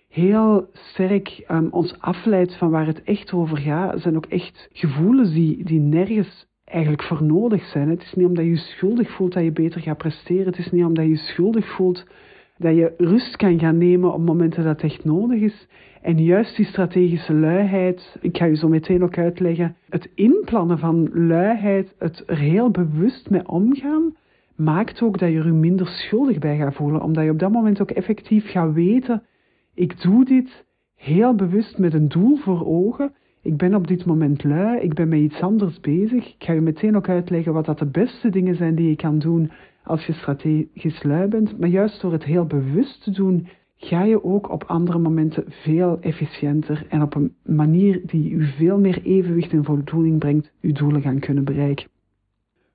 heel 0.08 0.68
sterk 0.72 1.44
um, 1.50 1.68
ons 1.70 1.98
afleidt 1.98 2.56
van 2.56 2.70
waar 2.70 2.86
het 2.86 3.02
echt 3.02 3.32
over 3.32 3.58
gaat. 3.58 3.92
Het 3.92 4.02
zijn 4.02 4.16
ook 4.16 4.26
echt 4.26 4.68
gevoelens 4.72 5.32
die, 5.32 5.64
die 5.64 5.80
nergens 5.80 6.48
eigenlijk 6.70 7.02
voor 7.02 7.22
nodig 7.22 7.64
zijn. 7.64 7.88
Het 7.88 8.02
is 8.02 8.14
niet 8.14 8.26
omdat 8.26 8.44
je 8.44 8.50
je 8.50 8.56
schuldig 8.56 9.10
voelt 9.10 9.32
dat 9.32 9.44
je 9.44 9.52
beter 9.52 9.80
gaat 9.80 9.98
presteren. 9.98 10.46
Het 10.46 10.58
is 10.58 10.70
niet 10.70 10.84
omdat 10.84 11.04
je 11.04 11.10
je 11.10 11.16
schuldig 11.16 11.68
voelt 11.68 12.06
dat 12.60 12.76
je 12.76 12.94
rust 12.96 13.36
kan 13.36 13.58
gaan 13.58 13.78
nemen 13.78 14.12
op 14.12 14.20
momenten 14.20 14.64
dat 14.64 14.82
het 14.82 14.92
echt 14.92 15.04
nodig 15.04 15.40
is. 15.40 15.66
En 16.02 16.24
juist 16.24 16.56
die 16.56 16.66
strategische 16.66 17.34
luiheid, 17.34 18.16
ik 18.20 18.36
ga 18.36 18.44
je 18.44 18.56
zo 18.56 18.68
meteen 18.68 19.02
ook 19.02 19.18
uitleggen, 19.18 19.76
het 19.88 20.10
inplannen 20.14 20.78
van 20.78 21.10
luiheid, 21.26 21.94
het 21.98 22.22
er 22.26 22.38
heel 22.38 22.70
bewust 22.70 23.30
mee 23.30 23.48
omgaan, 23.48 24.16
maakt 24.56 25.02
ook 25.02 25.18
dat 25.18 25.30
je 25.30 25.38
er 25.38 25.54
minder 25.54 25.86
schuldig 25.86 26.38
bij 26.38 26.56
gaat 26.56 26.74
voelen. 26.74 27.02
Omdat 27.02 27.24
je 27.24 27.30
op 27.30 27.38
dat 27.38 27.52
moment 27.52 27.80
ook 27.80 27.90
effectief 27.90 28.50
gaat 28.50 28.72
weten, 28.72 29.22
ik 29.74 30.02
doe 30.02 30.24
dit 30.24 30.64
heel 30.96 31.34
bewust 31.34 31.78
met 31.78 31.94
een 31.94 32.08
doel 32.08 32.36
voor 32.36 32.66
ogen 32.66 33.14
ik 33.42 33.56
ben 33.56 33.74
op 33.74 33.86
dit 33.86 34.04
moment 34.04 34.44
lui, 34.44 34.80
ik 34.80 34.94
ben 34.94 35.08
met 35.08 35.18
iets 35.18 35.40
anders 35.40 35.80
bezig. 35.80 36.26
Ik 36.26 36.44
ga 36.44 36.52
je 36.52 36.60
meteen 36.60 36.96
ook 36.96 37.08
uitleggen 37.08 37.52
wat 37.52 37.64
dat 37.64 37.78
de 37.78 37.86
beste 37.86 38.30
dingen 38.30 38.54
zijn 38.54 38.74
die 38.74 38.88
je 38.88 38.96
kan 38.96 39.18
doen 39.18 39.50
als 39.84 40.06
je 40.06 40.12
strategisch 40.12 41.02
lui 41.02 41.28
bent. 41.28 41.58
Maar 41.58 41.68
juist 41.68 42.00
door 42.00 42.12
het 42.12 42.24
heel 42.24 42.46
bewust 42.46 43.02
te 43.02 43.10
doen, 43.10 43.48
ga 43.76 44.04
je 44.04 44.24
ook 44.24 44.50
op 44.50 44.64
andere 44.64 44.98
momenten 44.98 45.44
veel 45.48 46.00
efficiënter 46.00 46.86
en 46.88 47.02
op 47.02 47.14
een 47.14 47.34
manier 47.44 48.00
die 48.06 48.30
u 48.30 48.46
veel 48.46 48.78
meer 48.78 49.02
evenwicht 49.02 49.52
en 49.52 49.64
voldoening 49.64 50.18
brengt, 50.18 50.52
uw 50.60 50.72
doelen 50.72 51.02
gaan 51.02 51.18
kunnen 51.18 51.44
bereiken. 51.44 51.88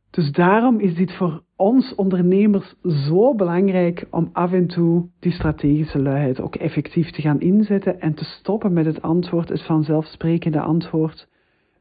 Dus 0.09 0.31
daarom 0.31 0.79
is 0.79 0.95
dit 0.95 1.13
voor 1.13 1.43
ons 1.55 1.95
ondernemers 1.95 2.75
zo 2.83 3.35
belangrijk 3.35 4.07
om 4.09 4.29
af 4.33 4.51
en 4.51 4.67
toe 4.67 5.09
die 5.19 5.31
strategische 5.31 6.01
luiheid 6.01 6.41
ook 6.41 6.55
effectief 6.55 7.11
te 7.11 7.21
gaan 7.21 7.39
inzetten 7.39 7.99
en 7.99 8.13
te 8.13 8.23
stoppen 8.23 8.73
met 8.73 8.85
het 8.85 9.01
antwoord, 9.01 9.49
het 9.49 9.61
vanzelfsprekende 9.61 10.59
antwoord. 10.59 11.27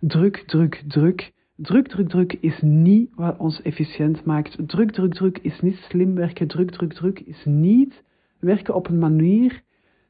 Druk, 0.01 0.37
druk, 0.47 0.83
druk. 0.89 1.33
Druk, 1.57 1.89
druk, 1.89 2.09
druk 2.09 2.33
is 2.33 2.61
niet 2.63 3.11
wat 3.15 3.37
ons 3.37 3.63
efficiënt 3.63 4.25
maakt. 4.25 4.57
Druk, 4.67 4.91
druk, 4.91 5.15
druk 5.15 5.39
is 5.39 5.61
niet 5.61 5.77
slim 5.77 6.15
werken. 6.15 6.47
Druk, 6.47 6.71
druk, 6.71 6.93
druk 6.93 7.21
is 7.21 7.45
niet 7.45 8.03
werken 8.41 8.75
op 8.75 8.89
een 8.89 8.99
manier 8.99 9.63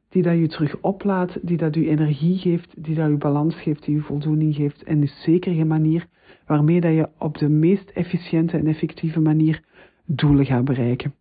die 0.08 0.22
dat 0.22 0.38
je 0.38 0.46
terug 0.46 0.80
oplaat, 0.80 1.38
die 1.42 1.56
dat 1.56 1.76
u 1.76 1.88
energie 1.88 2.38
geeft, 2.38 2.84
die 2.84 2.94
dat 2.94 3.10
u 3.10 3.16
balans 3.16 3.54
geeft, 3.54 3.84
die 3.84 3.96
u 3.96 4.00
voldoening 4.00 4.54
geeft. 4.54 4.82
En 4.82 5.02
is 5.02 5.22
zeker 5.22 5.54
geen 5.54 5.66
manier 5.66 6.06
waarmee 6.46 6.80
dat 6.80 6.94
je 6.94 7.08
op 7.18 7.38
de 7.38 7.48
meest 7.48 7.90
efficiënte 7.90 8.56
en 8.56 8.66
effectieve 8.66 9.20
manier 9.20 9.62
doelen 10.06 10.46
gaat 10.46 10.64
bereiken. 10.64 11.14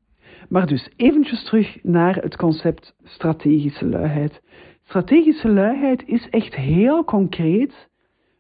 Maar 0.50 0.68
dus 0.68 0.90
eventjes 0.96 1.44
terug 1.44 1.84
naar 1.84 2.16
het 2.16 2.36
concept 2.36 2.96
strategische 3.04 3.86
luiheid. 3.86 4.42
Strategische 4.84 5.50
luiheid 5.50 6.04
is 6.06 6.30
echt 6.30 6.56
heel 6.56 7.04
concreet 7.04 7.90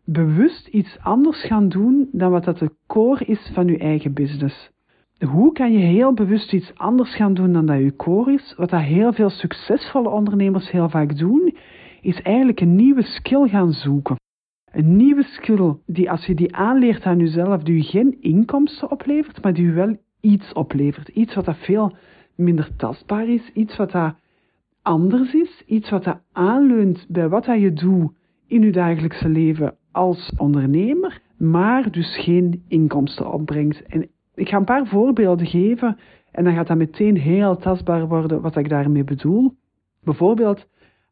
bewust 0.05 0.67
iets 0.67 0.97
anders 0.99 1.45
gaan 1.45 1.69
doen 1.69 2.09
dan 2.11 2.31
wat 2.31 2.43
dat 2.43 2.57
de 2.57 2.71
core 2.87 3.25
is 3.25 3.51
van 3.53 3.67
je 3.67 3.77
eigen 3.77 4.13
business. 4.13 4.71
Hoe 5.27 5.51
kan 5.51 5.71
je 5.71 5.79
heel 5.79 6.13
bewust 6.13 6.53
iets 6.53 6.71
anders 6.75 7.15
gaan 7.15 7.33
doen 7.33 7.53
dan 7.53 7.65
dat 7.65 7.77
je 7.77 7.95
core 7.95 8.33
is? 8.33 8.53
Wat 8.57 8.69
dat 8.69 8.81
heel 8.81 9.13
veel 9.13 9.29
succesvolle 9.29 10.09
ondernemers 10.09 10.71
heel 10.71 10.89
vaak 10.89 11.17
doen, 11.17 11.55
is 12.01 12.21
eigenlijk 12.21 12.59
een 12.59 12.75
nieuwe 12.75 13.03
skill 13.03 13.47
gaan 13.47 13.71
zoeken. 13.71 14.21
Een 14.73 14.95
nieuwe 14.95 15.23
skill 15.23 15.75
die 15.85 16.11
als 16.11 16.25
je 16.25 16.35
die 16.35 16.55
aanleert 16.55 17.03
aan 17.03 17.19
jezelf, 17.19 17.63
die 17.63 17.75
je 17.75 17.83
geen 17.83 18.17
inkomsten 18.21 18.91
oplevert, 18.91 19.43
maar 19.43 19.53
die 19.53 19.71
wel 19.71 19.97
iets 20.21 20.53
oplevert. 20.53 21.07
Iets 21.07 21.35
wat 21.35 21.45
dat 21.45 21.57
veel 21.57 21.95
minder 22.35 22.75
tastbaar 22.75 23.27
is, 23.27 23.51
iets 23.53 23.77
wat 23.77 23.91
dat 23.91 24.15
anders 24.81 25.33
is, 25.33 25.63
iets 25.65 25.89
wat 25.89 26.03
dat 26.03 26.21
aanleunt 26.31 27.05
bij 27.09 27.29
wat 27.29 27.45
dat 27.45 27.59
je 27.59 27.73
doet 27.73 28.11
in 28.47 28.61
je 28.61 28.71
dagelijkse 28.71 29.29
leven 29.29 29.75
als 29.91 30.33
ondernemer, 30.37 31.21
maar 31.37 31.91
dus 31.91 32.17
geen 32.17 32.63
inkomsten 32.67 33.33
opbrengt. 33.33 33.83
En 33.83 34.09
ik 34.35 34.49
ga 34.49 34.57
een 34.57 34.63
paar 34.63 34.87
voorbeelden 34.87 35.47
geven 35.47 35.97
en 36.31 36.43
dan 36.43 36.53
gaat 36.53 36.67
dat 36.67 36.77
meteen 36.77 37.17
heel 37.17 37.57
tastbaar 37.57 38.07
worden 38.07 38.41
wat 38.41 38.55
ik 38.55 38.69
daarmee 38.69 39.03
bedoel. 39.03 39.53
Bijvoorbeeld, 40.03 40.67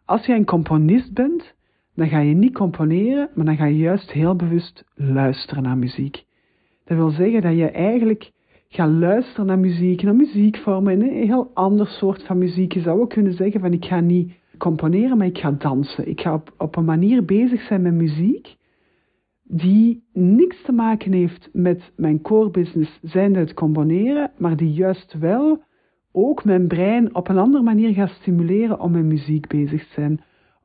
als 0.05 0.25
jij 0.25 0.35
een 0.35 0.45
componist 0.45 1.13
bent, 1.13 1.55
dan 1.95 2.07
ga 2.07 2.19
je 2.19 2.33
niet 2.33 2.53
componeren, 2.53 3.29
maar 3.35 3.45
dan 3.45 3.55
ga 3.57 3.65
je 3.65 3.77
juist 3.77 4.11
heel 4.11 4.35
bewust 4.35 4.85
luisteren 4.95 5.63
naar 5.63 5.77
muziek. 5.77 6.23
Dat 6.85 6.97
wil 6.97 7.09
zeggen 7.09 7.41
dat 7.41 7.57
je 7.57 7.69
eigenlijk 7.69 8.31
gaat 8.67 8.89
luisteren 8.89 9.45
naar 9.45 9.59
muziek, 9.59 10.03
naar 10.03 10.15
muziekvormen, 10.15 11.01
een 11.01 11.27
heel 11.27 11.51
ander 11.53 11.87
soort 11.87 12.23
van 12.23 12.37
muziek. 12.37 12.73
Je 12.73 12.81
zou 12.81 13.01
ook 13.01 13.09
kunnen 13.09 13.33
zeggen 13.33 13.61
van 13.61 13.73
ik 13.73 13.85
ga 13.85 13.99
niet 13.99 14.33
componeren, 14.57 15.17
maar 15.17 15.27
ik 15.27 15.37
ga 15.37 15.51
dansen. 15.51 16.07
Ik 16.07 16.21
ga 16.21 16.33
op, 16.33 16.53
op 16.57 16.75
een 16.75 16.85
manier 16.85 17.25
bezig 17.25 17.61
zijn 17.61 17.81
met 17.81 17.93
muziek 17.93 18.55
die 19.43 20.03
niks 20.13 20.61
te 20.61 20.71
maken 20.71 21.13
heeft 21.13 21.49
met 21.53 21.91
mijn 21.95 22.21
core 22.21 22.49
business, 22.49 22.99
zijnde 23.01 23.39
het 23.39 23.53
componeren, 23.53 24.31
maar 24.37 24.55
die 24.57 24.73
juist 24.73 25.13
wel 25.19 25.63
ook 26.11 26.43
mijn 26.43 26.67
brein 26.67 27.15
op 27.15 27.27
een 27.27 27.37
andere 27.37 27.63
manier 27.63 27.93
gaat 27.93 28.09
stimuleren 28.09 28.79
om 28.79 28.91
met 28.91 29.03
muziek 29.03 29.47
bezig 29.47 29.87
te 29.87 29.93
zijn. 29.93 30.21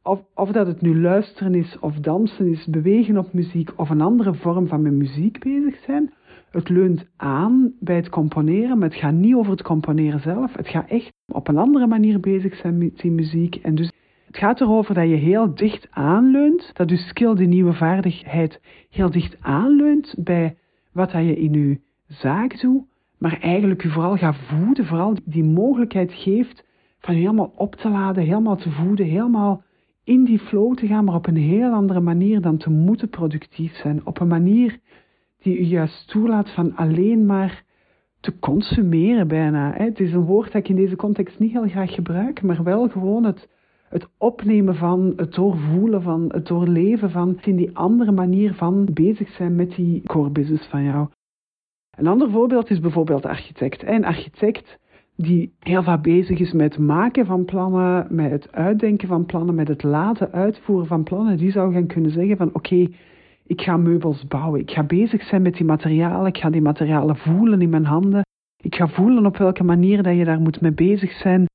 Of, 0.06 0.20
of 0.34 0.50
dat 0.50 0.66
het 0.66 0.80
nu 0.80 1.00
luisteren 1.00 1.54
is, 1.54 1.78
of 1.78 1.94
dansen 1.94 2.46
is, 2.46 2.66
bewegen 2.66 3.18
op 3.18 3.32
muziek, 3.32 3.70
of 3.76 3.90
een 3.90 4.00
andere 4.00 4.34
vorm 4.34 4.66
van 4.66 4.82
met 4.82 4.92
muziek 4.92 5.38
bezig 5.38 5.76
zijn. 5.84 6.12
Het 6.50 6.68
leunt 6.68 7.06
aan 7.16 7.72
bij 7.80 7.96
het 7.96 8.08
componeren, 8.08 8.78
maar 8.78 8.88
het 8.88 8.98
gaat 8.98 9.12
niet 9.12 9.34
over 9.34 9.50
het 9.50 9.62
componeren 9.62 10.20
zelf. 10.20 10.54
Het 10.56 10.68
gaat 10.68 10.88
echt 10.88 11.12
op 11.32 11.48
een 11.48 11.56
andere 11.56 11.86
manier 11.86 12.20
bezig 12.20 12.56
zijn 12.56 12.78
met 12.78 12.98
die 12.98 13.10
muziek. 13.10 13.54
En 13.54 13.74
dus 13.74 13.92
het 14.26 14.36
gaat 14.36 14.60
erover 14.60 14.94
dat 14.94 15.08
je 15.08 15.14
heel 15.14 15.54
dicht 15.54 15.88
aanleunt, 15.90 16.70
dat 16.72 16.90
je 16.90 16.96
skill, 16.96 17.34
die 17.34 17.48
nieuwe 17.48 17.72
vaardigheid, 17.72 18.60
heel 18.90 19.10
dicht 19.10 19.36
aanleunt 19.40 20.14
bij 20.18 20.56
wat 20.92 21.12
je 21.12 21.36
in 21.36 21.52
je 21.52 21.80
zaak 22.08 22.60
doet, 22.60 22.84
maar 23.18 23.38
eigenlijk 23.40 23.82
je 23.82 23.88
vooral 23.88 24.16
gaat 24.16 24.36
voeden, 24.36 24.86
vooral 24.86 25.16
die 25.24 25.44
mogelijkheid 25.44 26.12
geeft 26.12 26.64
van 26.98 27.14
je 27.14 27.20
helemaal 27.20 27.52
op 27.56 27.74
te 27.74 27.88
laden, 27.88 28.24
helemaal 28.24 28.56
te 28.56 28.70
voeden, 28.70 29.06
helemaal 29.06 29.64
in 30.06 30.24
die 30.24 30.38
flow 30.38 30.74
te 30.74 30.86
gaan, 30.86 31.04
maar 31.04 31.14
op 31.14 31.26
een 31.26 31.36
heel 31.36 31.72
andere 31.72 32.00
manier 32.00 32.40
dan 32.40 32.56
te 32.56 32.70
moeten 32.70 33.08
productief 33.08 33.74
zijn. 33.74 34.06
Op 34.06 34.20
een 34.20 34.28
manier 34.28 34.78
die 35.38 35.54
je 35.54 35.66
juist 35.66 36.08
toelaat 36.08 36.54
van 36.54 36.76
alleen 36.76 37.26
maar 37.26 37.64
te 38.20 38.38
consumeren 38.38 39.28
bijna. 39.28 39.72
Het 39.72 40.00
is 40.00 40.12
een 40.12 40.24
woord 40.24 40.52
dat 40.52 40.62
ik 40.62 40.68
in 40.68 40.76
deze 40.76 40.96
context 40.96 41.38
niet 41.38 41.52
heel 41.52 41.68
graag 41.68 41.94
gebruik, 41.94 42.42
maar 42.42 42.62
wel 42.62 42.88
gewoon 42.88 43.24
het 43.24 43.48
het 43.88 44.08
opnemen 44.18 44.74
van, 44.74 45.12
het 45.16 45.34
doorvoelen 45.34 46.02
van, 46.02 46.24
het 46.32 46.46
doorleven 46.46 47.10
van, 47.10 47.38
in 47.42 47.56
die 47.56 47.76
andere 47.76 48.12
manier 48.12 48.54
van 48.54 48.88
bezig 48.92 49.28
zijn 49.28 49.54
met 49.54 49.74
die 49.74 50.02
core 50.02 50.30
business 50.30 50.66
van 50.66 50.82
jou. 50.82 51.08
Een 51.90 52.06
ander 52.06 52.30
voorbeeld 52.30 52.70
is 52.70 52.80
bijvoorbeeld 52.80 53.22
de 53.22 53.28
architect. 53.28 53.82
Een 53.82 54.04
architect 54.04 54.78
die 55.16 55.54
heel 55.60 55.82
vaak 55.82 56.02
bezig 56.02 56.38
is 56.38 56.52
met 56.52 56.74
het 56.74 56.84
maken 56.84 57.26
van 57.26 57.44
plannen, 57.44 58.06
met 58.10 58.30
het 58.30 58.52
uitdenken 58.52 59.08
van 59.08 59.26
plannen, 59.26 59.54
met 59.54 59.68
het 59.68 59.82
laten 59.82 60.32
uitvoeren 60.32 60.86
van 60.86 61.02
plannen, 61.02 61.36
die 61.36 61.50
zou 61.50 61.72
gaan 61.72 61.86
kunnen 61.86 62.10
zeggen 62.10 62.36
van 62.36 62.50
oké, 62.52 62.88
ik 63.46 63.60
ga 63.60 63.76
meubels 63.76 64.26
bouwen. 64.26 64.60
Ik 64.60 64.70
ga 64.70 64.82
bezig 64.82 65.22
zijn 65.22 65.42
met 65.42 65.54
die 65.54 65.64
materialen, 65.64 66.26
ik 66.26 66.36
ga 66.36 66.50
die 66.50 66.62
materialen 66.62 67.16
voelen 67.16 67.60
in 67.60 67.70
mijn 67.70 67.84
handen. 67.84 68.24
Ik 68.62 68.74
ga 68.74 68.88
voelen 68.88 69.26
op 69.26 69.36
welke 69.36 69.64
manier 69.64 70.02
dat 70.02 70.16
je 70.16 70.24
daar 70.24 70.40
moet 70.40 70.60
mee 70.60 70.72
bezig 70.72 71.12
zijn 71.12 71.46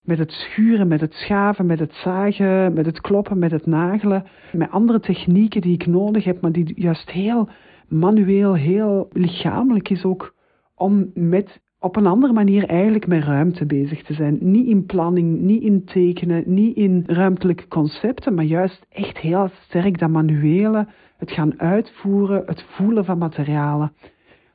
met 0.00 0.18
het 0.18 0.32
schuren, 0.32 0.88
met 0.88 1.00
het 1.00 1.14
schaven, 1.14 1.66
met 1.66 1.78
het 1.78 1.94
zagen, 1.94 2.72
met 2.72 2.86
het 2.86 3.00
kloppen, 3.00 3.38
met 3.38 3.50
het 3.50 3.66
nagelen. 3.66 4.24
Met 4.52 4.70
andere 4.70 5.00
technieken 5.00 5.60
die 5.60 5.74
ik 5.74 5.86
nodig 5.86 6.24
heb, 6.24 6.40
maar 6.40 6.52
die 6.52 6.80
juist 6.80 7.10
heel 7.10 7.48
manueel, 7.88 8.54
heel 8.54 9.08
lichamelijk 9.12 9.88
is 9.88 10.04
ook. 10.04 10.34
Om 10.74 11.10
met 11.14 11.60
op 11.80 11.96
een 11.96 12.06
andere 12.06 12.32
manier 12.32 12.64
eigenlijk 12.64 13.06
met 13.06 13.24
ruimte 13.24 13.66
bezig 13.66 14.02
te 14.02 14.14
zijn. 14.14 14.38
Niet 14.40 14.66
in 14.66 14.86
planning, 14.86 15.40
niet 15.40 15.62
in 15.62 15.84
tekenen, 15.84 16.42
niet 16.46 16.76
in 16.76 17.04
ruimtelijke 17.06 17.68
concepten, 17.68 18.34
maar 18.34 18.44
juist 18.44 18.86
echt 18.88 19.18
heel 19.18 19.48
sterk 19.60 19.98
dat 19.98 20.10
manuele, 20.10 20.86
het 21.16 21.30
gaan 21.30 21.60
uitvoeren, 21.60 22.42
het 22.46 22.62
voelen 22.62 23.04
van 23.04 23.18
materialen. 23.18 23.92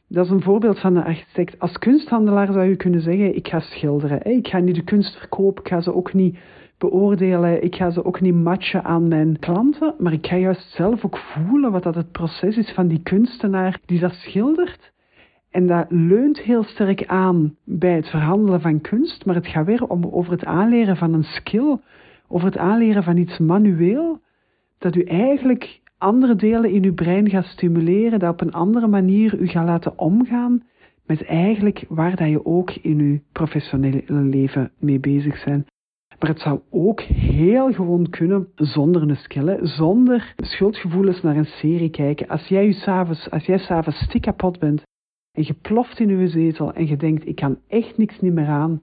Dat 0.08 0.26
is 0.26 0.32
een 0.32 0.42
voorbeeld 0.42 0.80
van 0.80 0.96
een 0.96 1.04
architect. 1.04 1.60
Als 1.60 1.78
kunsthandelaar 1.78 2.54
zou 2.54 2.66
je 2.66 2.76
kunnen 2.76 3.02
zeggen, 3.02 3.36
ik 3.36 3.48
ga 3.48 3.60
schilderen. 3.60 4.26
Ik 4.26 4.48
ga 4.48 4.60
niet 4.60 4.76
de 4.76 4.84
kunst 4.84 5.18
verkopen, 5.18 5.64
ik 5.64 5.70
ga 5.70 5.82
ze 5.82 5.94
ook 5.94 6.14
niet 6.14 6.38
beoordelen, 6.78 7.64
ik 7.64 7.76
ga 7.76 7.90
ze 7.90 8.06
ook 8.06 8.22
niet 8.22 8.36
matchen 8.36 8.84
aan 8.84 9.08
mijn 9.08 9.40
klanten, 9.40 9.96
maar 9.98 10.14
ik 10.14 10.28
ga 10.28 10.36
juist 10.36 10.72
zelf 10.72 11.06
ook 11.06 11.18
voelen 11.18 11.72
wat 11.72 11.84
dat 11.84 11.96
het 11.96 12.12
proces 12.12 12.58
is 12.58 12.72
van 12.72 12.88
die 12.88 13.02
kunstenaar 13.04 13.80
die 13.86 14.00
dat 14.00 14.14
schildert. 14.14 14.94
En 15.56 15.68
dat 15.68 15.86
leunt 15.90 16.40
heel 16.40 16.64
sterk 16.64 17.06
aan 17.06 17.56
bij 17.64 17.96
het 17.96 18.08
verhandelen 18.08 18.62
van 18.62 18.82
kunst, 18.82 19.26
maar 19.26 19.36
het 19.36 19.48
gaat 19.48 19.66
weer 19.66 19.88
om, 19.88 20.06
over 20.06 20.32
het 20.32 20.46
aanleren 20.46 20.98
van 20.98 21.14
een 21.14 21.24
skill, 21.24 21.78
over 22.28 22.48
het 22.48 22.58
aanleren 22.58 23.04
van 23.04 23.18
iets 23.18 23.38
manueel, 23.38 24.20
dat 24.78 24.96
u 24.96 25.02
eigenlijk 25.02 25.82
andere 25.98 26.36
delen 26.36 26.70
in 26.70 26.84
uw 26.84 26.94
brein 26.94 27.30
gaat 27.30 27.46
stimuleren, 27.46 28.20
dat 28.20 28.34
op 28.34 28.42
een 28.42 28.52
andere 28.52 28.88
manier 28.88 29.40
u 29.40 29.48
gaat 29.48 29.66
laten 29.66 30.00
omgaan 30.00 30.64
met 31.06 31.26
eigenlijk 31.26 31.86
waar 31.90 32.16
dat 32.16 32.30
je 32.30 32.46
ook 32.46 32.72
in 32.72 33.00
uw 33.00 33.20
professionele 33.32 34.04
leven 34.08 34.72
mee 34.80 35.00
bezig 35.00 35.46
bent. 35.46 35.68
Maar 36.20 36.30
het 36.30 36.40
zou 36.40 36.60
ook 36.70 37.02
heel 37.02 37.74
gewoon 37.74 38.10
kunnen 38.10 38.48
zonder 38.56 39.02
een 39.02 39.16
skill, 39.16 39.58
zonder 39.62 40.34
schuldgevoelens 40.38 41.22
naar 41.22 41.36
een 41.36 41.46
serie 41.46 41.90
kijken. 41.90 42.28
Als 42.28 42.48
jij, 42.48 42.72
s'avonds, 42.72 43.30
als 43.30 43.46
jij 43.46 43.58
s'avonds 43.58 44.00
stik 44.00 44.22
kapot 44.22 44.60
bent 44.60 44.84
en 45.36 45.44
je 45.46 45.54
ploft 45.54 46.00
in 46.00 46.20
je 46.20 46.28
zetel 46.28 46.74
en 46.74 46.88
je 46.88 46.98
denkt, 46.98 47.28
ik 47.28 47.36
kan 47.36 47.58
echt 47.68 47.98
niks 47.98 48.20
niet 48.20 48.34
meer 48.34 48.48
aan, 48.48 48.82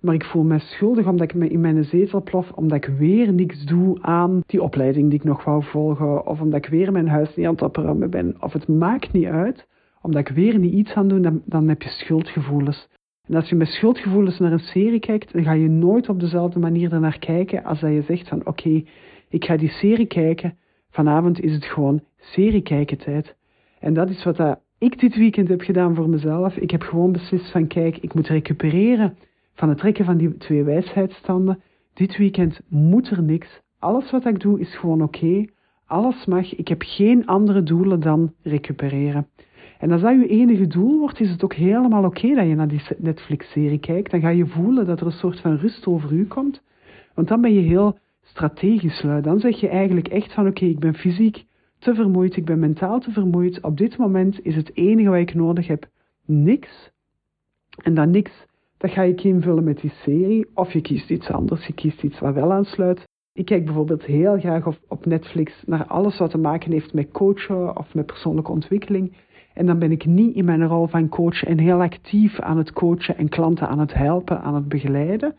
maar 0.00 0.14
ik 0.14 0.24
voel 0.24 0.42
me 0.42 0.58
schuldig 0.58 1.06
omdat 1.06 1.30
ik 1.30 1.34
me 1.34 1.48
in 1.48 1.60
mijn 1.60 1.84
zetel 1.84 2.22
plof, 2.22 2.52
omdat 2.52 2.76
ik 2.76 2.94
weer 2.98 3.32
niks 3.32 3.64
doe 3.64 4.02
aan 4.02 4.40
die 4.46 4.62
opleiding 4.62 5.10
die 5.10 5.18
ik 5.18 5.24
nog 5.24 5.44
wou 5.44 5.64
volgen, 5.64 6.26
of 6.26 6.40
omdat 6.40 6.64
ik 6.64 6.70
weer 6.70 6.92
mijn 6.92 7.08
huis 7.08 7.36
niet 7.36 7.46
aan 7.46 7.52
het 7.52 7.62
opruimen 7.62 8.10
ben, 8.10 8.36
of 8.40 8.52
het 8.52 8.68
maakt 8.68 9.12
niet 9.12 9.26
uit, 9.26 9.66
omdat 10.02 10.28
ik 10.28 10.34
weer 10.34 10.58
niet 10.58 10.72
iets 10.72 10.92
aan 10.92 11.08
doe, 11.08 11.20
dan, 11.20 11.42
dan 11.44 11.68
heb 11.68 11.82
je 11.82 11.88
schuldgevoelens. 11.88 12.88
En 13.26 13.34
als 13.34 13.48
je 13.48 13.54
met 13.54 13.68
schuldgevoelens 13.68 14.38
naar 14.38 14.52
een 14.52 14.58
serie 14.58 15.00
kijkt, 15.00 15.32
dan 15.32 15.42
ga 15.42 15.52
je 15.52 15.68
nooit 15.68 16.08
op 16.08 16.20
dezelfde 16.20 16.58
manier 16.58 16.92
ernaar 16.92 17.18
kijken 17.18 17.64
als 17.64 17.80
dat 17.80 17.92
je 17.92 18.02
zegt 18.02 18.28
van 18.28 18.46
oké, 18.46 18.82
ik 19.28 19.44
ga 19.44 19.56
die 19.56 19.68
serie 19.68 20.06
kijken, 20.06 20.56
vanavond 20.90 21.40
is 21.40 21.52
het 21.52 21.64
gewoon 21.64 22.02
serie 22.16 22.62
kijken 22.62 22.98
tijd. 22.98 23.36
En 23.80 23.94
dat 23.94 24.08
is 24.08 24.24
wat 24.24 24.36
dat 24.36 24.63
ik 24.84 25.00
dit 25.00 25.16
weekend 25.16 25.48
heb 25.48 25.60
gedaan 25.60 25.94
voor 25.94 26.08
mezelf. 26.08 26.56
Ik 26.56 26.70
heb 26.70 26.82
gewoon 26.82 27.12
beslist 27.12 27.50
van 27.50 27.66
kijk, 27.66 27.98
ik 27.98 28.14
moet 28.14 28.28
recupereren 28.28 29.16
van 29.54 29.68
het 29.68 29.78
trekken 29.78 30.04
van 30.04 30.16
die 30.16 30.36
twee 30.36 30.62
wijsheidsstanden. 30.62 31.62
Dit 31.94 32.16
weekend 32.16 32.60
moet 32.68 33.10
er 33.10 33.22
niks. 33.22 33.60
Alles 33.78 34.10
wat 34.10 34.26
ik 34.26 34.40
doe 34.40 34.60
is 34.60 34.76
gewoon 34.76 35.02
oké. 35.02 35.44
Alles 35.86 36.24
mag. 36.24 36.54
Ik 36.54 36.68
heb 36.68 36.82
geen 36.82 37.26
andere 37.26 37.62
doelen 37.62 38.00
dan 38.00 38.32
recupereren. 38.42 39.26
En 39.78 39.90
als 39.90 40.00
dat 40.00 40.20
je 40.20 40.26
enige 40.26 40.66
doel 40.66 40.98
wordt, 40.98 41.20
is 41.20 41.30
het 41.30 41.44
ook 41.44 41.54
helemaal 41.54 42.04
oké 42.04 42.34
dat 42.34 42.46
je 42.46 42.54
naar 42.54 42.68
die 42.68 42.82
Netflix-serie 42.98 43.78
kijkt. 43.78 44.10
Dan 44.10 44.20
ga 44.20 44.28
je 44.28 44.46
voelen 44.46 44.86
dat 44.86 45.00
er 45.00 45.06
een 45.06 45.12
soort 45.12 45.40
van 45.40 45.56
rust 45.56 45.86
over 45.86 46.12
u 46.12 46.26
komt. 46.26 46.62
Want 47.14 47.28
dan 47.28 47.40
ben 47.40 47.52
je 47.52 47.60
heel 47.60 47.98
strategisch. 48.22 49.06
Dan 49.22 49.40
zeg 49.40 49.60
je 49.60 49.68
eigenlijk 49.68 50.08
echt 50.08 50.32
van 50.32 50.46
oké, 50.46 50.64
ik 50.64 50.78
ben 50.78 50.94
fysiek 50.94 51.44
te 51.84 51.94
vermoeid, 51.94 52.36
ik 52.36 52.44
ben 52.44 52.58
mentaal 52.58 53.00
te 53.00 53.10
vermoeid. 53.10 53.62
Op 53.62 53.76
dit 53.76 53.96
moment 53.96 54.44
is 54.44 54.56
het 54.56 54.76
enige 54.76 55.08
wat 55.08 55.18
ik 55.18 55.34
nodig 55.34 55.66
heb 55.66 55.88
niks. 56.24 56.90
En 57.82 57.94
dat 57.94 58.08
niks 58.08 58.46
dat 58.76 58.90
ga 58.90 59.02
ik 59.02 59.22
invullen 59.22 59.64
met 59.64 59.80
die 59.80 59.90
serie. 59.90 60.46
Of 60.54 60.72
je 60.72 60.80
kiest 60.80 61.10
iets 61.10 61.30
anders, 61.30 61.66
je 61.66 61.72
kiest 61.72 62.02
iets 62.02 62.18
wat 62.18 62.34
wel 62.34 62.52
aansluit. 62.52 63.08
Ik 63.32 63.44
kijk 63.44 63.64
bijvoorbeeld 63.64 64.04
heel 64.04 64.38
graag 64.38 64.66
op, 64.88 65.06
Netflix 65.06 65.62
naar 65.66 65.86
alles 65.86 66.18
wat 66.18 66.30
te 66.30 66.38
maken 66.38 66.72
heeft 66.72 66.94
met 66.94 67.10
coachen 67.10 67.76
of 67.76 67.94
met 67.94 68.06
persoonlijke 68.06 68.50
ontwikkeling. 68.50 69.16
En 69.54 69.66
dan 69.66 69.78
ben 69.78 69.92
ik 69.92 70.06
niet 70.06 70.34
in 70.34 70.44
mijn 70.44 70.66
rol 70.66 70.86
van 70.86 71.08
coach 71.08 71.44
en 71.44 71.58
heel 71.58 71.80
actief 71.80 72.40
aan 72.40 72.58
het 72.58 72.72
coachen 72.72 73.16
en 73.16 73.28
klanten 73.28 73.68
aan 73.68 73.78
het 73.78 73.94
helpen, 73.94 74.42
aan 74.42 74.54
het 74.54 74.68
begeleiden 74.68 75.34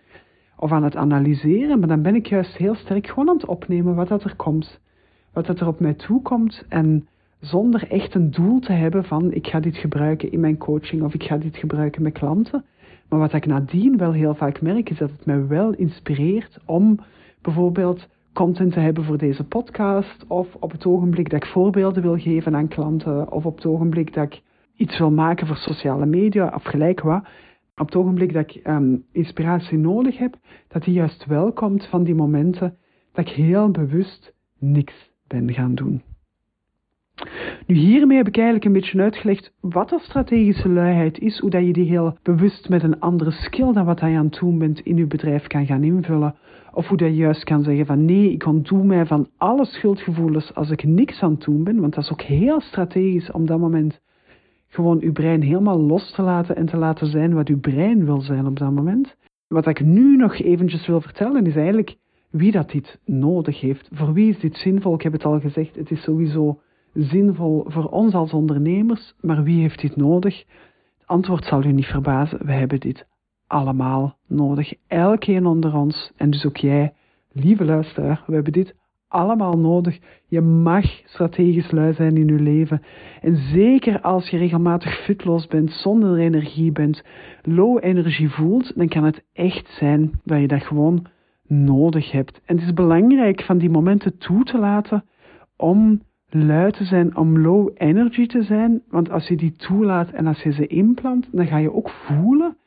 of 0.57 0.71
aan 0.71 0.83
het 0.83 0.95
analyseren. 0.95 1.79
Maar 1.79 1.87
dan 1.87 2.01
ben 2.01 2.15
ik 2.15 2.25
juist 2.25 2.57
heel 2.57 2.75
sterk 2.75 3.07
gewoon 3.07 3.29
aan 3.29 3.35
het 3.35 3.45
opnemen 3.45 3.95
wat 3.95 4.09
er 4.09 4.35
komt. 4.35 4.79
Wat 5.35 5.59
er 5.59 5.67
op 5.67 5.79
mij 5.79 5.93
toekomt 5.93 6.65
en 6.69 7.07
zonder 7.39 7.91
echt 7.91 8.15
een 8.15 8.31
doel 8.31 8.59
te 8.59 8.71
hebben 8.71 9.03
van 9.03 9.33
ik 9.33 9.47
ga 9.47 9.59
dit 9.59 9.77
gebruiken 9.77 10.31
in 10.31 10.39
mijn 10.39 10.57
coaching 10.57 11.03
of 11.03 11.13
ik 11.13 11.23
ga 11.23 11.37
dit 11.37 11.57
gebruiken 11.57 12.01
met 12.01 12.13
klanten. 12.13 12.65
Maar 13.09 13.19
wat 13.19 13.33
ik 13.33 13.45
nadien 13.45 13.97
wel 13.97 14.11
heel 14.11 14.35
vaak 14.35 14.61
merk 14.61 14.89
is 14.89 14.97
dat 14.97 15.11
het 15.11 15.25
mij 15.25 15.47
wel 15.47 15.73
inspireert 15.73 16.59
om 16.65 16.99
bijvoorbeeld 17.41 18.07
content 18.33 18.73
te 18.73 18.79
hebben 18.79 19.03
voor 19.03 19.17
deze 19.17 19.43
podcast 19.43 20.25
of 20.27 20.55
op 20.59 20.71
het 20.71 20.85
ogenblik 20.85 21.29
dat 21.29 21.43
ik 21.43 21.49
voorbeelden 21.49 22.03
wil 22.03 22.17
geven 22.17 22.55
aan 22.55 22.67
klanten 22.67 23.31
of 23.31 23.45
op 23.45 23.55
het 23.55 23.65
ogenblik 23.65 24.13
dat 24.13 24.23
ik 24.23 24.41
iets 24.75 24.97
wil 24.97 25.11
maken 25.11 25.47
voor 25.47 25.57
sociale 25.57 26.05
media 26.05 26.51
of 26.55 26.63
gelijk 26.63 27.01
wat. 27.01 27.27
Op 27.77 27.85
het 27.85 27.95
ogenblik 27.95 28.33
dat 28.33 28.55
ik 28.55 28.67
um, 28.67 29.05
inspiratie 29.11 29.77
nodig 29.77 30.17
heb, 30.17 30.35
dat 30.67 30.83
die 30.83 30.93
juist 30.93 31.25
wel 31.25 31.51
komt 31.51 31.85
van 31.85 32.03
die 32.03 32.15
momenten 32.15 32.77
dat 33.13 33.27
ik 33.27 33.33
heel 33.33 33.71
bewust 33.71 34.33
niks 34.59 35.13
gaan 35.45 35.75
doen. 35.75 36.01
Nu, 37.67 37.75
hiermee 37.75 38.17
heb 38.17 38.27
ik 38.27 38.35
eigenlijk 38.35 38.65
een 38.65 38.73
beetje 38.73 39.01
uitgelegd 39.01 39.53
wat 39.61 39.89
dat 39.89 40.01
strategische 40.01 40.69
luiheid 40.69 41.19
is, 41.19 41.39
hoe 41.39 41.49
dat 41.49 41.65
je 41.65 41.73
die 41.73 41.89
heel 41.89 42.17
bewust 42.23 42.69
met 42.69 42.83
een 42.83 42.99
andere 42.99 43.31
skill 43.31 43.73
dan 43.73 43.85
wat 43.85 43.99
je 43.99 44.05
aan 44.05 44.25
het 44.25 44.39
doen 44.39 44.57
bent 44.57 44.79
in 44.79 44.97
je 44.97 45.05
bedrijf 45.05 45.47
kan 45.47 45.65
gaan 45.65 45.83
invullen. 45.83 46.35
Of 46.73 46.87
hoe 46.87 46.97
dat 46.97 47.07
je 47.07 47.15
juist 47.15 47.43
kan 47.43 47.63
zeggen 47.63 47.85
van 47.85 48.05
nee, 48.05 48.31
ik 48.31 48.45
ontdoe 48.45 48.83
mij 48.83 49.05
van 49.05 49.29
alle 49.37 49.65
schuldgevoelens 49.65 50.53
als 50.53 50.69
ik 50.69 50.83
niks 50.83 51.21
aan 51.21 51.31
het 51.31 51.43
doen 51.43 51.63
ben, 51.63 51.79
want 51.79 51.93
dat 51.93 52.03
is 52.03 52.11
ook 52.11 52.21
heel 52.21 52.61
strategisch 52.61 53.31
om 53.31 53.45
dat 53.45 53.59
moment 53.59 54.01
gewoon 54.67 55.01
uw 55.01 55.11
brein 55.11 55.41
helemaal 55.41 55.79
los 55.79 56.11
te 56.11 56.21
laten 56.21 56.55
en 56.55 56.65
te 56.65 56.77
laten 56.77 57.07
zijn 57.07 57.33
wat 57.33 57.47
uw 57.47 57.59
brein 57.59 58.05
wil 58.05 58.21
zijn 58.21 58.45
op 58.45 58.59
dat 58.59 58.71
moment. 58.71 59.15
Wat 59.47 59.67
ik 59.67 59.85
nu 59.85 60.15
nog 60.15 60.39
eventjes 60.39 60.87
wil 60.87 61.01
vertellen 61.01 61.45
is 61.45 61.55
eigenlijk 61.55 61.95
wie 62.37 62.51
dat 62.51 62.71
dit 62.71 62.99
nodig 63.05 63.59
heeft. 63.59 63.89
Voor 63.93 64.13
wie 64.13 64.29
is 64.29 64.39
dit 64.39 64.55
zinvol? 64.55 64.93
Ik 64.93 65.01
heb 65.01 65.11
het 65.11 65.25
al 65.25 65.39
gezegd, 65.39 65.75
het 65.75 65.91
is 65.91 66.03
sowieso 66.03 66.59
zinvol 66.93 67.65
voor 67.67 67.85
ons 67.85 68.13
als 68.13 68.33
ondernemers, 68.33 69.13
maar 69.21 69.43
wie 69.43 69.61
heeft 69.61 69.81
dit 69.81 69.95
nodig? 69.95 70.39
Het 70.97 71.07
antwoord 71.07 71.45
zal 71.45 71.63
u 71.63 71.71
niet 71.71 71.85
verbazen, 71.85 72.45
we 72.45 72.51
hebben 72.51 72.79
dit 72.79 73.07
allemaal 73.47 74.17
nodig. 74.27 74.73
Elkeen 74.87 75.45
onder 75.45 75.75
ons, 75.75 76.11
en 76.15 76.29
dus 76.29 76.45
ook 76.45 76.57
jij, 76.57 76.93
lieve 77.31 77.65
luisteraar, 77.65 78.23
we 78.27 78.33
hebben 78.33 78.53
dit 78.53 78.75
allemaal 79.07 79.57
nodig. 79.57 79.99
Je 80.27 80.41
mag 80.41 80.85
strategisch 81.05 81.71
lui 81.71 81.93
zijn 81.93 82.17
in 82.17 82.27
je 82.27 82.41
leven. 82.41 82.81
En 83.21 83.35
zeker 83.35 84.01
als 84.01 84.29
je 84.29 84.37
regelmatig 84.37 85.03
fitloos 85.03 85.47
bent, 85.47 85.71
zonder 85.71 86.17
energie 86.17 86.71
bent, 86.71 87.03
low 87.41 87.77
energie 87.81 88.29
voelt, 88.29 88.71
dan 88.75 88.87
kan 88.87 89.03
het 89.03 89.23
echt 89.33 89.67
zijn 89.69 90.11
dat 90.23 90.39
je 90.39 90.47
dat 90.47 90.63
gewoon 90.63 91.07
nodig 91.47 92.11
hebt. 92.11 92.41
En 92.45 92.55
het 92.55 92.65
is 92.65 92.73
belangrijk 92.73 93.41
van 93.41 93.57
die 93.57 93.69
momenten 93.69 94.17
toe 94.17 94.43
te 94.43 94.57
laten 94.57 95.03
om 95.57 96.01
lui 96.29 96.71
te 96.71 96.83
zijn, 96.83 97.17
om 97.17 97.39
low 97.39 97.69
energy 97.73 98.25
te 98.25 98.43
zijn. 98.43 98.81
Want 98.89 99.09
als 99.09 99.27
je 99.27 99.35
die 99.35 99.51
toelaat 99.51 100.09
en 100.09 100.27
als 100.27 100.41
je 100.41 100.51
ze 100.51 100.67
inplant, 100.67 101.27
dan 101.31 101.47
ga 101.47 101.57
je 101.57 101.73
ook 101.73 101.89
voelen 101.89 102.57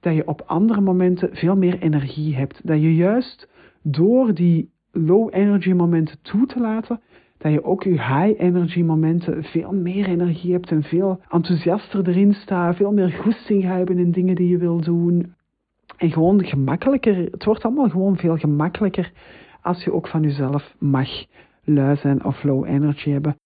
dat 0.00 0.14
je 0.14 0.26
op 0.26 0.42
andere 0.46 0.80
momenten 0.80 1.28
veel 1.32 1.56
meer 1.56 1.78
energie 1.78 2.36
hebt. 2.36 2.60
Dat 2.64 2.80
je 2.80 2.94
juist 2.94 3.48
door 3.82 4.34
die 4.34 4.70
low 4.92 5.28
energy 5.34 5.72
momenten 5.72 6.18
toe 6.22 6.46
te 6.46 6.60
laten, 6.60 7.00
dat 7.38 7.52
je 7.52 7.64
ook 7.64 7.82
je 7.82 7.90
high 7.90 8.40
energy 8.40 8.82
momenten 8.82 9.44
veel 9.44 9.72
meer 9.72 10.06
energie 10.06 10.52
hebt 10.52 10.70
en 10.70 10.82
veel 10.82 11.20
enthousiaster 11.28 12.08
erin 12.08 12.34
staat, 12.34 12.76
veel 12.76 12.92
meer 12.92 13.10
goesting 13.10 13.62
hebben 13.62 13.98
in 13.98 14.10
dingen 14.10 14.34
die 14.34 14.48
je 14.48 14.58
wil 14.58 14.80
doen. 14.80 15.34
En 15.96 16.10
gewoon 16.10 16.44
gemakkelijker, 16.44 17.16
het 17.16 17.44
wordt 17.44 17.64
allemaal 17.64 17.88
gewoon 17.88 18.16
veel 18.16 18.36
gemakkelijker 18.36 19.12
als 19.60 19.84
je 19.84 19.92
ook 19.92 20.08
van 20.08 20.22
jezelf 20.22 20.74
mag 20.78 21.08
lui 21.64 21.96
zijn 21.96 22.24
of 22.24 22.42
low 22.42 22.64
energy 22.64 23.10
hebben. 23.10 23.36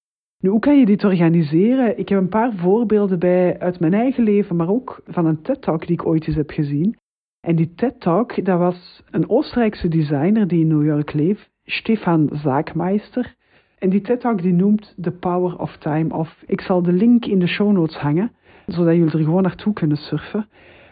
Nu, 0.40 0.50
hoe 0.50 0.60
kan 0.60 0.78
je 0.78 0.86
dit 0.86 1.04
organiseren? 1.04 1.98
Ik 1.98 2.08
heb 2.08 2.18
een 2.18 2.28
paar 2.28 2.52
voorbeelden 2.56 3.18
bij 3.18 3.58
uit 3.58 3.80
mijn 3.80 3.94
eigen 3.94 4.24
leven, 4.24 4.56
maar 4.56 4.68
ook 4.68 5.00
van 5.06 5.26
een 5.26 5.42
TED-talk 5.42 5.86
die 5.86 5.92
ik 5.92 6.06
ooit 6.06 6.26
eens 6.26 6.36
heb 6.36 6.50
gezien. 6.50 6.96
En 7.40 7.56
die 7.56 7.74
TED-talk, 7.74 8.44
dat 8.44 8.58
was 8.58 9.02
een 9.10 9.28
Oostenrijkse 9.28 9.88
designer 9.88 10.48
die 10.48 10.60
in 10.60 10.68
New 10.68 10.84
York 10.84 11.12
leeft, 11.12 11.50
Stefan 11.64 12.28
Zaakmeister. 12.32 13.34
En 13.78 13.90
die 13.90 14.00
TED-talk 14.00 14.42
die 14.42 14.52
noemt 14.52 14.94
The 15.00 15.10
Power 15.10 15.58
of 15.58 15.76
Time 15.76 16.14
Off. 16.14 16.42
Ik 16.46 16.60
zal 16.60 16.82
de 16.82 16.92
link 16.92 17.24
in 17.24 17.38
de 17.38 17.46
show 17.46 17.72
notes 17.72 17.96
hangen, 17.96 18.32
zodat 18.66 18.94
jullie 18.94 19.12
er 19.12 19.24
gewoon 19.24 19.42
naartoe 19.42 19.72
kunnen 19.72 19.96
surfen. 19.96 20.48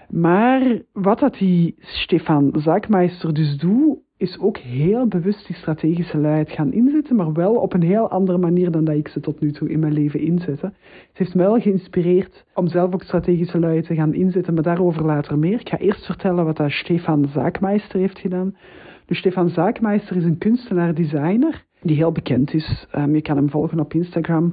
Maar 0.09 0.83
wat 0.93 1.19
dat 1.19 1.35
die 1.35 1.75
Stefan 1.79 2.53
Zaakmeister 2.57 3.35
dus 3.35 3.57
doet, 3.57 3.99
is 4.17 4.39
ook 4.41 4.57
heel 4.57 5.07
bewust 5.07 5.47
die 5.47 5.57
strategische 5.57 6.19
luiheid 6.19 6.51
gaan 6.51 6.73
inzetten, 6.73 7.17
maar 7.17 7.33
wel 7.33 7.55
op 7.55 7.73
een 7.73 7.83
heel 7.83 8.11
andere 8.11 8.39
manier 8.39 8.71
dan 8.71 8.85
dat 8.85 8.95
ik 8.95 9.09
ze 9.09 9.21
tot 9.21 9.41
nu 9.41 9.53
toe 9.53 9.71
in 9.71 9.79
mijn 9.79 9.93
leven 9.93 10.21
inzette. 10.21 10.67
Het 11.09 11.19
heeft 11.19 11.35
mij 11.35 11.47
wel 11.47 11.61
geïnspireerd 11.61 12.45
om 12.55 12.69
zelf 12.69 12.95
ook 12.95 13.03
strategische 13.03 13.59
luiheid 13.59 13.87
te 13.87 13.95
gaan 13.95 14.15
inzetten, 14.15 14.55
maar 14.55 14.63
daarover 14.63 15.05
later 15.05 15.39
meer. 15.39 15.61
Ik 15.61 15.69
ga 15.69 15.79
eerst 15.79 16.07
vertellen 16.07 16.45
wat 16.45 16.57
dat 16.57 16.71
Stefan 16.71 17.29
Zaakmeister 17.29 18.01
heeft 18.01 18.19
gedaan. 18.19 18.57
Dus 19.07 19.19
Stefan 19.19 19.49
Zaakmeister 19.49 20.17
is 20.17 20.25
een 20.25 20.39
kunstenaar-designer 20.39 21.65
die 21.83 21.97
heel 21.97 22.13
bekend 22.13 22.55
is. 22.55 22.87
Um, 22.97 23.15
je 23.15 23.23
kan 23.23 23.37
hem 23.37 23.51
volgen 23.51 23.81
op 23.81 23.95
Instagram. 23.95 24.53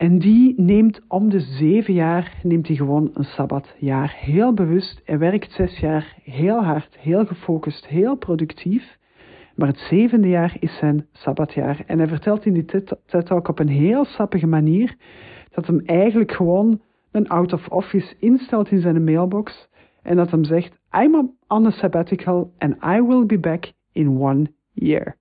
En 0.00 0.18
die 0.18 0.54
neemt 0.60 1.00
om 1.08 1.30
de 1.30 1.40
zeven 1.40 1.94
jaar 1.94 2.40
neemt 2.42 2.66
hij 2.66 2.76
gewoon 2.76 3.10
een 3.14 3.24
sabbatjaar. 3.24 4.16
Heel 4.18 4.54
bewust. 4.54 5.00
Hij 5.04 5.18
werkt 5.18 5.52
zes 5.52 5.78
jaar 5.78 6.16
heel 6.22 6.64
hard, 6.64 6.96
heel 6.98 7.26
gefocust, 7.26 7.86
heel 7.86 8.16
productief. 8.16 8.98
Maar 9.54 9.68
het 9.68 9.78
zevende 9.78 10.28
jaar 10.28 10.56
is 10.58 10.76
zijn 10.76 11.06
sabbatjaar. 11.12 11.82
En 11.86 11.98
hij 11.98 12.08
vertelt 12.08 12.46
in 12.46 12.52
die 12.52 12.64
TED-talk 12.64 13.48
op 13.48 13.58
een 13.58 13.68
heel 13.68 14.04
sappige 14.04 14.46
manier 14.46 14.96
dat 15.50 15.66
hem 15.66 15.80
eigenlijk 15.84 16.32
gewoon 16.32 16.80
een 17.10 17.28
out 17.28 17.52
of 17.52 17.68
office 17.68 18.14
instelt 18.18 18.70
in 18.70 18.80
zijn 18.80 19.04
mailbox. 19.04 19.68
En 20.02 20.16
dat 20.16 20.30
hem 20.30 20.44
zegt, 20.44 20.78
I'm 21.02 21.30
on 21.48 21.66
a 21.66 21.70
sabbatical 21.70 22.52
and 22.58 22.74
I 22.84 23.02
will 23.02 23.26
be 23.26 23.38
back 23.38 23.72
in 23.92 24.20
one 24.20 24.52
year. 24.72 25.18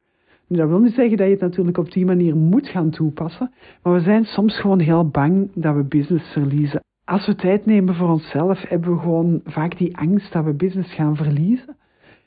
Nu, 0.49 0.57
dat 0.57 0.67
wil 0.67 0.79
niet 0.79 0.93
zeggen 0.93 1.17
dat 1.17 1.25
je 1.25 1.31
het 1.33 1.41
natuurlijk 1.41 1.77
op 1.77 1.91
die 1.91 2.05
manier 2.05 2.35
moet 2.35 2.67
gaan 2.67 2.89
toepassen, 2.89 3.51
maar 3.83 3.93
we 3.93 3.99
zijn 3.99 4.25
soms 4.25 4.59
gewoon 4.59 4.79
heel 4.79 5.07
bang 5.07 5.51
dat 5.53 5.75
we 5.75 5.83
business 5.83 6.31
verliezen. 6.31 6.83
Als 7.05 7.25
we 7.25 7.35
tijd 7.35 7.65
nemen 7.65 7.95
voor 7.95 8.09
onszelf, 8.09 8.61
hebben 8.67 8.93
we 8.93 8.99
gewoon 8.99 9.41
vaak 9.45 9.77
die 9.77 9.97
angst 9.97 10.33
dat 10.33 10.43
we 10.43 10.53
business 10.53 10.93
gaan 10.93 11.15
verliezen. 11.15 11.75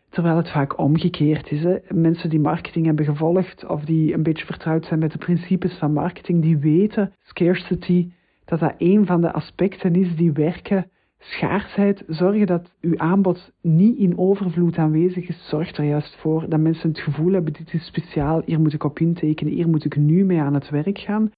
Terwijl 0.09 0.37
het 0.37 0.51
vaak 0.51 0.79
omgekeerd 0.79 1.51
is. 1.51 1.63
Hè. 1.63 1.77
Mensen 1.89 2.31
die 2.31 2.41
marketing 2.41 2.87
hebben 2.87 3.05
gevolgd 3.05 3.67
of 3.67 3.85
die 3.85 4.15
een 4.15 4.23
beetje 4.23 4.47
vertrouwd 4.47 4.85
zijn 4.85 4.99
met 4.99 5.13
de 5.13 5.19
principes 5.19 5.79
van 5.79 5.93
marketing, 5.93 6.43
die 6.43 6.59
weten 6.59 7.13
scarcity, 7.23 8.11
dat 8.45 8.59
dat 8.59 8.75
een 8.79 9.07
van 9.07 9.21
de 9.21 9.33
aspecten 9.33 9.95
is 9.95 10.17
die 10.17 10.33
werken 10.33 10.91
schaarsheid, 11.23 12.05
zorgen 12.07 12.47
dat 12.47 12.73
uw 12.81 12.99
aanbod 12.99 13.53
niet 13.61 13.99
in 13.99 14.19
overvloed 14.19 14.79
aanwezig 14.79 15.29
is, 15.29 15.49
zorgt 15.49 15.77
er 15.77 15.85
juist 15.85 16.17
voor 16.17 16.49
dat 16.49 16.61
mensen 16.61 16.89
het 16.89 17.01
gevoel 17.01 17.33
hebben, 17.33 17.53
dit 17.53 17.73
is 17.73 17.87
speciaal, 17.87 18.43
hier 18.45 18.61
moet 18.61 18.73
ik 18.73 18.85
op 18.85 18.99
intekenen, 18.99 19.53
hier 19.53 19.69
moet 19.69 19.85
ik 19.85 19.97
nu 19.97 20.25
mee 20.25 20.41
aan 20.41 20.55
het 20.55 20.71
werk 20.71 20.99
gaan. 20.99 21.31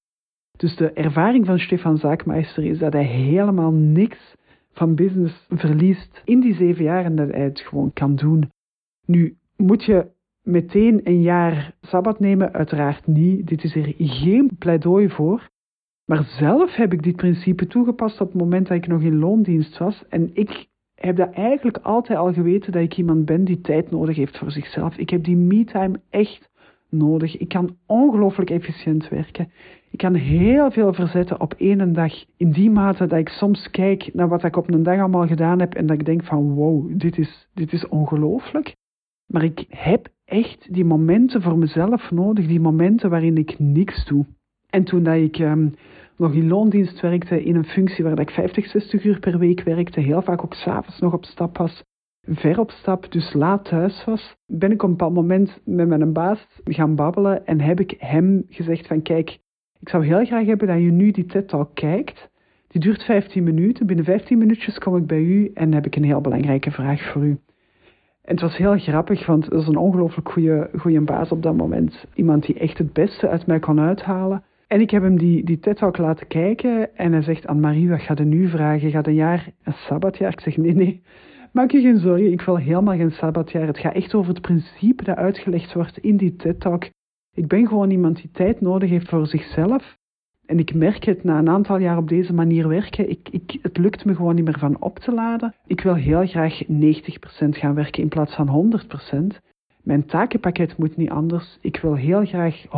Dus 0.57 0.77
de 0.77 0.93
ervaring 0.93 1.47
van 1.47 1.59
Stefan 1.59 1.99
Zaakmeister 1.99 2.65
is 2.65 2.79
dat 2.79 2.93
hij 2.93 3.05
helemaal 3.05 3.73
niks 3.73 4.35
van 4.73 4.95
business 4.95 5.47
verliest 5.49 6.23
in 6.25 6.41
die 6.41 6.55
zeven 6.55 6.85
jaar 6.85 7.05
en 7.05 7.17
dat 7.17 7.31
hij 7.31 7.45
het 7.45 7.61
gewoon 7.61 7.93
kan 7.93 8.15
doen. 8.15 8.51
Nu, 9.07 9.37
moet 9.57 9.85
je 9.85 10.07
meteen 10.43 11.01
een 11.05 11.23
jaar 11.23 11.75
sabbat 11.81 12.21
nemen? 12.21 12.53
Uiteraard 12.53 13.07
niet. 13.07 13.47
Dit 13.47 13.65
is 13.65 13.75
er 13.75 13.95
geen 13.99 14.51
pleidooi 14.59 15.09
voor. 15.09 15.49
Maar 16.05 16.25
zelf 16.25 16.75
heb 16.75 16.93
ik 16.93 17.03
dit 17.03 17.17
principe 17.17 17.67
toegepast 17.67 18.21
op 18.21 18.33
het 18.33 18.41
moment 18.41 18.69
dat 18.69 18.77
ik 18.77 18.87
nog 18.87 19.03
in 19.03 19.19
loondienst 19.19 19.79
was. 19.79 20.05
En 20.09 20.31
ik 20.35 20.67
heb 20.95 21.17
dat 21.17 21.33
eigenlijk 21.33 21.79
altijd 21.79 22.19
al 22.19 22.33
geweten 22.33 22.73
dat 22.73 22.83
ik 22.83 22.97
iemand 22.97 23.25
ben 23.25 23.45
die 23.45 23.61
tijd 23.61 23.91
nodig 23.91 24.17
heeft 24.17 24.39
voor 24.39 24.51
zichzelf. 24.51 24.97
Ik 24.97 25.11
heb 25.11 25.25
die 25.25 25.37
me-time 25.37 26.01
echt 26.11 26.51
nodig. 26.89 27.37
Ik 27.37 27.49
kan 27.49 27.77
ongelooflijk 27.87 28.51
efficiënt 28.51 29.09
werken. 29.09 29.53
Ik 29.91 29.99
kan 29.99 30.15
heel 30.15 30.71
veel 30.71 30.93
verzetten 30.93 31.41
op 31.41 31.55
één 31.59 31.93
dag. 31.93 32.13
In 32.37 32.51
die 32.51 32.71
mate 32.71 33.07
dat 33.07 33.19
ik 33.19 33.29
soms 33.29 33.71
kijk 33.71 34.15
naar 34.15 34.29
wat 34.29 34.45
ik 34.45 34.57
op 34.57 34.71
een 34.71 34.83
dag 34.83 34.99
allemaal 34.99 35.27
gedaan 35.27 35.61
heb 35.61 35.75
en 35.75 35.87
dat 35.87 35.99
ik 35.99 36.05
denk 36.05 36.25
van 36.25 36.55
wow, 36.55 36.99
dit 36.99 37.19
is, 37.19 37.49
dit 37.55 37.73
is 37.73 37.89
ongelooflijk. 37.89 38.75
Maar 39.27 39.45
ik 39.45 39.65
heb 39.69 40.09
echt 40.25 40.75
die 40.75 40.85
momenten 40.85 41.43
voor 41.43 41.59
mezelf 41.59 42.11
nodig, 42.11 42.47
die 42.47 42.61
momenten 42.61 43.11
waarin 43.11 43.37
ik 43.37 43.59
niks 43.59 44.05
doe. 44.05 44.27
En 44.71 44.85
toen 44.85 45.03
dat 45.03 45.15
ik 45.15 45.39
um, 45.39 45.75
nog 46.17 46.33
in 46.33 46.49
loondienst 46.49 47.01
werkte, 47.01 47.45
in 47.45 47.57
een 47.57 47.65
functie 47.65 48.05
waar 48.05 48.21
ik 48.21 48.31
50, 48.31 48.67
60 48.67 49.05
uur 49.05 49.19
per 49.19 49.39
week 49.39 49.63
werkte, 49.63 50.01
heel 50.01 50.23
vaak 50.23 50.45
ook 50.45 50.55
s'avonds 50.55 51.01
nog 51.01 51.13
op 51.13 51.25
stap 51.25 51.59
was, 51.59 51.83
ver 52.27 52.59
op 52.59 52.71
stap, 52.71 53.13
dus 53.13 53.33
laat 53.33 53.65
thuis 53.65 54.05
was, 54.05 54.37
ben 54.47 54.71
ik 54.71 54.83
op 54.83 54.89
een 54.89 54.97
bepaald 54.97 55.15
moment 55.15 55.61
met 55.65 55.89
mijn 55.89 56.13
baas 56.13 56.47
gaan 56.65 56.95
babbelen 56.95 57.47
en 57.47 57.61
heb 57.61 57.81
ik 57.81 57.95
hem 57.99 58.45
gezegd 58.49 58.87
van 58.87 59.03
kijk, 59.03 59.39
ik 59.81 59.89
zou 59.89 60.07
heel 60.07 60.25
graag 60.25 60.47
hebben 60.47 60.69
dat 60.69 60.81
je 60.81 60.91
nu 60.91 61.11
die 61.11 61.27
TED-talk 61.27 61.75
kijkt. 61.75 62.29
Die 62.69 62.81
duurt 62.81 63.03
15 63.03 63.43
minuten. 63.43 63.87
Binnen 63.87 64.05
15 64.05 64.39
minuutjes 64.39 64.79
kom 64.79 64.97
ik 64.97 65.07
bij 65.07 65.21
u 65.21 65.51
en 65.55 65.75
heb 65.75 65.87
ik 65.87 65.97
een 65.97 66.05
heel 66.05 66.21
belangrijke 66.21 66.71
vraag 66.71 67.13
voor 67.13 67.25
u. 67.25 67.39
En 68.23 68.31
het 68.33 68.41
was 68.41 68.57
heel 68.57 68.79
grappig, 68.79 69.27
want 69.27 69.51
dat 69.51 69.61
is 69.61 69.67
een 69.67 69.77
ongelooflijk 69.77 70.29
goede 70.77 71.01
baas 71.01 71.31
op 71.31 71.43
dat 71.43 71.57
moment. 71.57 72.07
Iemand 72.15 72.47
die 72.47 72.59
echt 72.59 72.79
het 72.79 72.93
beste 72.93 73.29
uit 73.29 73.47
mij 73.47 73.59
kon 73.59 73.81
uithalen. 73.81 74.45
En 74.75 74.81
ik 74.81 74.91
heb 74.91 75.03
hem 75.03 75.19
die, 75.19 75.45
die 75.45 75.59
TED-talk 75.59 75.99
laten 75.99 76.27
kijken 76.27 76.97
en 76.97 77.13
hij 77.13 77.23
zegt 77.23 77.47
aan 77.47 77.61
Marie, 77.61 77.89
wat 77.89 78.01
gaat 78.01 78.19
er 78.19 78.25
nu 78.25 78.49
vragen? 78.49 78.91
Gaat 78.91 79.07
een 79.07 79.15
jaar, 79.15 79.49
een 79.63 79.73
sabbatjaar? 79.73 80.33
Ik 80.33 80.41
zeg, 80.41 80.57
nee, 80.57 80.75
nee, 80.75 81.03
maak 81.53 81.71
je 81.71 81.81
geen 81.81 81.99
zorgen, 81.99 82.33
ik 82.33 82.41
wil 82.41 82.57
helemaal 82.57 82.97
geen 82.97 83.11
sabbatjaar. 83.11 83.67
Het 83.67 83.79
gaat 83.79 83.95
echt 83.95 84.15
over 84.15 84.33
het 84.33 84.43
principe 84.43 85.05
dat 85.05 85.17
uitgelegd 85.17 85.73
wordt 85.73 85.99
in 85.99 86.17
die 86.17 86.37
TED-talk. 86.37 86.85
Ik 87.35 87.47
ben 87.47 87.67
gewoon 87.67 87.91
iemand 87.91 88.17
die 88.17 88.31
tijd 88.33 88.61
nodig 88.61 88.91
heeft 88.91 89.09
voor 89.09 89.27
zichzelf. 89.27 89.97
En 90.47 90.59
ik 90.59 90.75
merk 90.75 91.05
het 91.05 91.25
na 91.25 91.39
een 91.39 91.49
aantal 91.49 91.79
jaar 91.79 91.97
op 91.97 92.09
deze 92.09 92.33
manier 92.33 92.69
werken. 92.69 93.11
Ik, 93.11 93.29
ik, 93.31 93.59
het 93.63 93.79
lukt 93.79 94.05
me 94.05 94.15
gewoon 94.15 94.35
niet 94.35 94.45
meer 94.45 94.59
van 94.59 94.83
op 94.83 94.99
te 94.99 95.13
laden. 95.13 95.55
Ik 95.67 95.81
wil 95.81 95.95
heel 95.95 96.27
graag 96.27 96.65
90% 96.65 96.69
gaan 97.49 97.75
werken 97.75 98.03
in 98.03 98.09
plaats 98.09 98.35
van 98.35 98.81
100%. 99.35 99.53
Mijn 99.85 100.07
takenpakket 100.07 100.77
moet 100.79 100.97
niet 100.97 101.11
anders. 101.11 101.59
Ik 101.61 101.77
wil 101.77 101.95
heel 101.95 102.25
graag 102.25 102.65
100% 102.67 102.69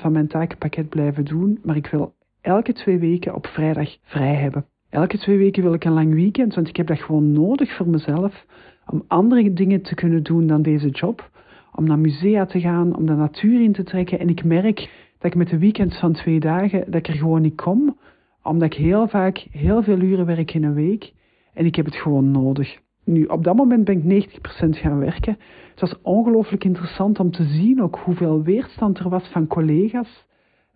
van 0.00 0.12
mijn 0.12 0.26
takenpakket 0.26 0.88
blijven 0.88 1.24
doen, 1.24 1.58
maar 1.62 1.76
ik 1.76 1.86
wil 1.86 2.14
elke 2.40 2.72
twee 2.72 2.98
weken 2.98 3.34
op 3.34 3.46
vrijdag 3.46 3.96
vrij 4.02 4.34
hebben. 4.34 4.66
Elke 4.90 5.18
twee 5.18 5.38
weken 5.38 5.62
wil 5.62 5.74
ik 5.74 5.84
een 5.84 5.92
lang 5.92 6.14
weekend, 6.14 6.54
want 6.54 6.68
ik 6.68 6.76
heb 6.76 6.86
dat 6.86 7.00
gewoon 7.00 7.32
nodig 7.32 7.76
voor 7.76 7.88
mezelf 7.88 8.46
om 8.86 9.04
andere 9.06 9.52
dingen 9.52 9.82
te 9.82 9.94
kunnen 9.94 10.22
doen 10.22 10.46
dan 10.46 10.62
deze 10.62 10.88
job. 10.88 11.30
Om 11.74 11.84
naar 11.84 11.98
musea 11.98 12.46
te 12.46 12.60
gaan, 12.60 12.96
om 12.96 13.06
de 13.06 13.14
natuur 13.14 13.60
in 13.60 13.72
te 13.72 13.82
trekken. 13.82 14.18
En 14.18 14.28
ik 14.28 14.44
merk 14.44 14.76
dat 15.18 15.30
ik 15.32 15.34
met 15.34 15.48
de 15.48 15.58
weekends 15.58 15.98
van 15.98 16.12
twee 16.12 16.40
dagen, 16.40 16.84
dat 16.84 16.94
ik 16.94 17.08
er 17.08 17.14
gewoon 17.14 17.42
niet 17.42 17.56
kom, 17.56 17.96
omdat 18.42 18.72
ik 18.72 18.78
heel 18.78 19.08
vaak 19.08 19.46
heel 19.50 19.82
veel 19.82 19.98
uren 19.98 20.26
werk 20.26 20.54
in 20.54 20.64
een 20.64 20.74
week 20.74 21.12
en 21.54 21.66
ik 21.66 21.74
heb 21.74 21.84
het 21.84 21.96
gewoon 21.96 22.30
nodig. 22.30 22.78
Nu, 23.04 23.24
op 23.24 23.44
dat 23.44 23.56
moment 23.56 23.84
ben 23.84 24.08
ik 24.08 24.28
90% 24.28 24.38
gaan 24.68 24.98
werken. 24.98 25.36
Het 25.70 25.80
was 25.80 26.02
ongelooflijk 26.02 26.64
interessant 26.64 27.20
om 27.20 27.30
te 27.30 27.44
zien 27.44 27.82
ook 27.82 27.98
hoeveel 28.04 28.42
weerstand 28.42 28.98
er 28.98 29.08
was 29.08 29.28
van 29.28 29.46
collega's. 29.46 30.26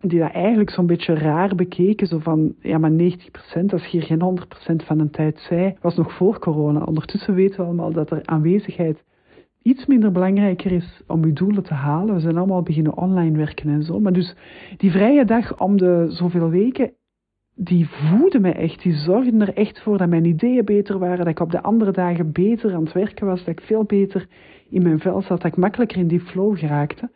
Die 0.00 0.18
dat 0.18 0.32
eigenlijk 0.32 0.70
zo'n 0.70 0.86
beetje 0.86 1.14
raar 1.14 1.54
bekeken. 1.54 2.06
Zo 2.06 2.18
van, 2.18 2.54
ja 2.60 2.78
maar 2.78 2.90
90%, 2.90 2.94
als 3.72 3.84
je 3.84 3.88
hier 3.90 4.02
geen 4.02 4.38
100% 4.72 4.84
van 4.84 4.98
de 4.98 5.10
tijd 5.10 5.38
zei. 5.38 5.76
was 5.80 5.96
nog 5.96 6.12
voor 6.12 6.38
corona. 6.38 6.82
Ondertussen 6.82 7.34
weten 7.34 7.56
we 7.60 7.66
allemaal 7.66 7.92
dat 7.92 8.10
er 8.10 8.20
aanwezigheid 8.24 9.04
iets 9.62 9.86
minder 9.86 10.12
belangrijker 10.12 10.72
is 10.72 11.02
om 11.06 11.24
je 11.24 11.32
doelen 11.32 11.62
te 11.62 11.74
halen. 11.74 12.14
We 12.14 12.20
zijn 12.20 12.36
allemaal 12.36 12.62
beginnen 12.62 12.96
online 12.96 13.36
werken 13.36 13.68
en 13.68 13.82
zo. 13.82 14.00
Maar 14.00 14.12
dus 14.12 14.34
die 14.76 14.90
vrije 14.90 15.24
dag 15.24 15.60
om 15.60 15.76
de 15.76 16.06
zoveel 16.08 16.50
weken 16.50 16.92
die 17.60 17.88
voeden 17.88 18.40
me 18.40 18.52
echt. 18.52 18.82
Die 18.82 18.94
zorgden 18.94 19.40
er 19.40 19.54
echt 19.54 19.82
voor 19.82 19.98
dat 19.98 20.08
mijn 20.08 20.24
ideeën 20.24 20.64
beter 20.64 20.98
waren. 20.98 21.18
Dat 21.18 21.26
ik 21.26 21.40
op 21.40 21.50
de 21.50 21.62
andere 21.62 21.90
dagen 21.90 22.32
beter 22.32 22.74
aan 22.74 22.84
het 22.84 22.92
werken 22.92 23.26
was. 23.26 23.44
Dat 23.44 23.58
ik 23.58 23.60
veel 23.60 23.84
beter 23.84 24.26
in 24.70 24.82
mijn 24.82 24.98
vel 24.98 25.22
zat. 25.22 25.40
Dat 25.40 25.52
ik 25.52 25.56
makkelijker 25.56 25.98
in 25.98 26.06
die 26.06 26.20
flow 26.20 26.58
geraakte. 26.58 27.10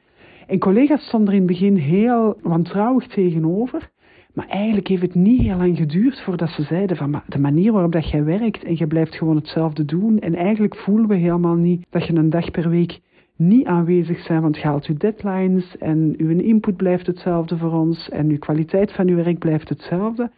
En 0.46 0.58
collega's 0.58 1.06
stonden 1.06 1.28
er 1.28 1.34
in 1.34 1.46
het 1.46 1.50
begin 1.50 1.76
heel 1.76 2.38
wantrouwig 2.42 3.06
tegenover. 3.06 3.90
Maar 4.34 4.48
eigenlijk 4.48 4.88
heeft 4.88 5.02
het 5.02 5.14
niet 5.14 5.40
heel 5.40 5.56
lang 5.56 5.76
geduurd 5.76 6.20
voordat 6.20 6.48
ze 6.48 6.62
zeiden 6.62 6.96
van 6.96 7.22
de 7.26 7.38
manier 7.38 7.72
waarop 7.72 7.92
dat 7.92 8.10
jij 8.10 8.24
werkt 8.24 8.64
en 8.64 8.76
je 8.76 8.86
blijft 8.86 9.14
gewoon 9.14 9.36
hetzelfde 9.36 9.84
doen. 9.84 10.18
En 10.18 10.34
eigenlijk 10.34 10.76
voelen 10.76 11.08
we 11.08 11.14
helemaal 11.14 11.54
niet 11.54 11.86
dat 11.90 12.06
je 12.06 12.14
een 12.14 12.30
dag 12.30 12.50
per 12.50 12.68
week 12.68 13.00
niet 13.46 13.66
aanwezig 13.66 14.18
zijn, 14.18 14.42
want 14.42 14.56
je 14.56 14.62
haalt 14.62 14.86
uw 14.86 14.96
deadlines 14.96 15.76
en 15.76 16.14
uw 16.16 16.38
input 16.38 16.76
blijft 16.76 17.06
hetzelfde 17.06 17.56
voor 17.56 17.72
ons 17.72 18.08
en 18.08 18.28
uw 18.28 18.38
kwaliteit 18.38 18.92
van 18.92 19.08
uw 19.08 19.16
werk 19.16 19.38
blijft 19.38 19.68
hetzelfde. 19.68 20.30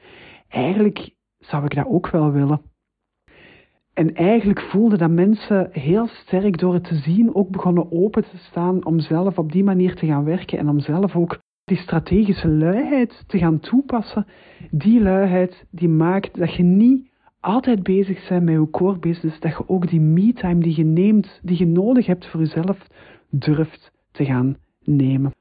Eigenlijk 0.48 1.10
zou 1.38 1.64
ik 1.64 1.74
dat 1.74 1.86
ook 1.86 2.10
wel 2.10 2.32
willen. 2.32 2.60
En 3.92 4.14
eigenlijk 4.14 4.60
voelde 4.60 4.96
dat 4.96 5.10
mensen 5.10 5.68
heel 5.72 6.06
sterk 6.06 6.58
door 6.58 6.74
het 6.74 6.84
te 6.84 6.94
zien 6.94 7.34
ook 7.34 7.50
begonnen 7.50 7.92
open 7.92 8.22
te 8.22 8.36
staan 8.36 8.84
om 8.84 9.00
zelf 9.00 9.38
op 9.38 9.52
die 9.52 9.64
manier 9.64 9.94
te 9.94 10.06
gaan 10.06 10.24
werken 10.24 10.58
en 10.58 10.68
om 10.68 10.80
zelf 10.80 11.16
ook 11.16 11.38
die 11.64 11.76
strategische 11.76 12.48
luiheid 12.48 13.24
te 13.26 13.38
gaan 13.38 13.60
toepassen. 13.60 14.26
Die 14.70 15.02
luiheid 15.02 15.66
die 15.70 15.88
maakt 15.88 16.38
dat 16.38 16.54
je 16.54 16.62
niet 16.62 17.12
altijd 17.44 17.82
bezig 17.82 18.28
bent 18.28 18.44
met 18.44 18.54
je 18.54 18.70
core 18.70 18.98
business, 18.98 19.40
dat 19.40 19.50
je 19.50 19.68
ook 19.68 19.88
die 19.88 20.00
me-time 20.00 20.60
die 20.60 20.76
je 20.76 20.84
neemt, 20.84 21.40
die 21.42 21.58
je 21.58 21.66
nodig 21.66 22.06
hebt 22.06 22.26
voor 22.26 22.40
jezelf, 22.40 22.86
durft 23.30 23.92
te 24.10 24.24
gaan 24.24 24.56
nemen. 24.84 25.32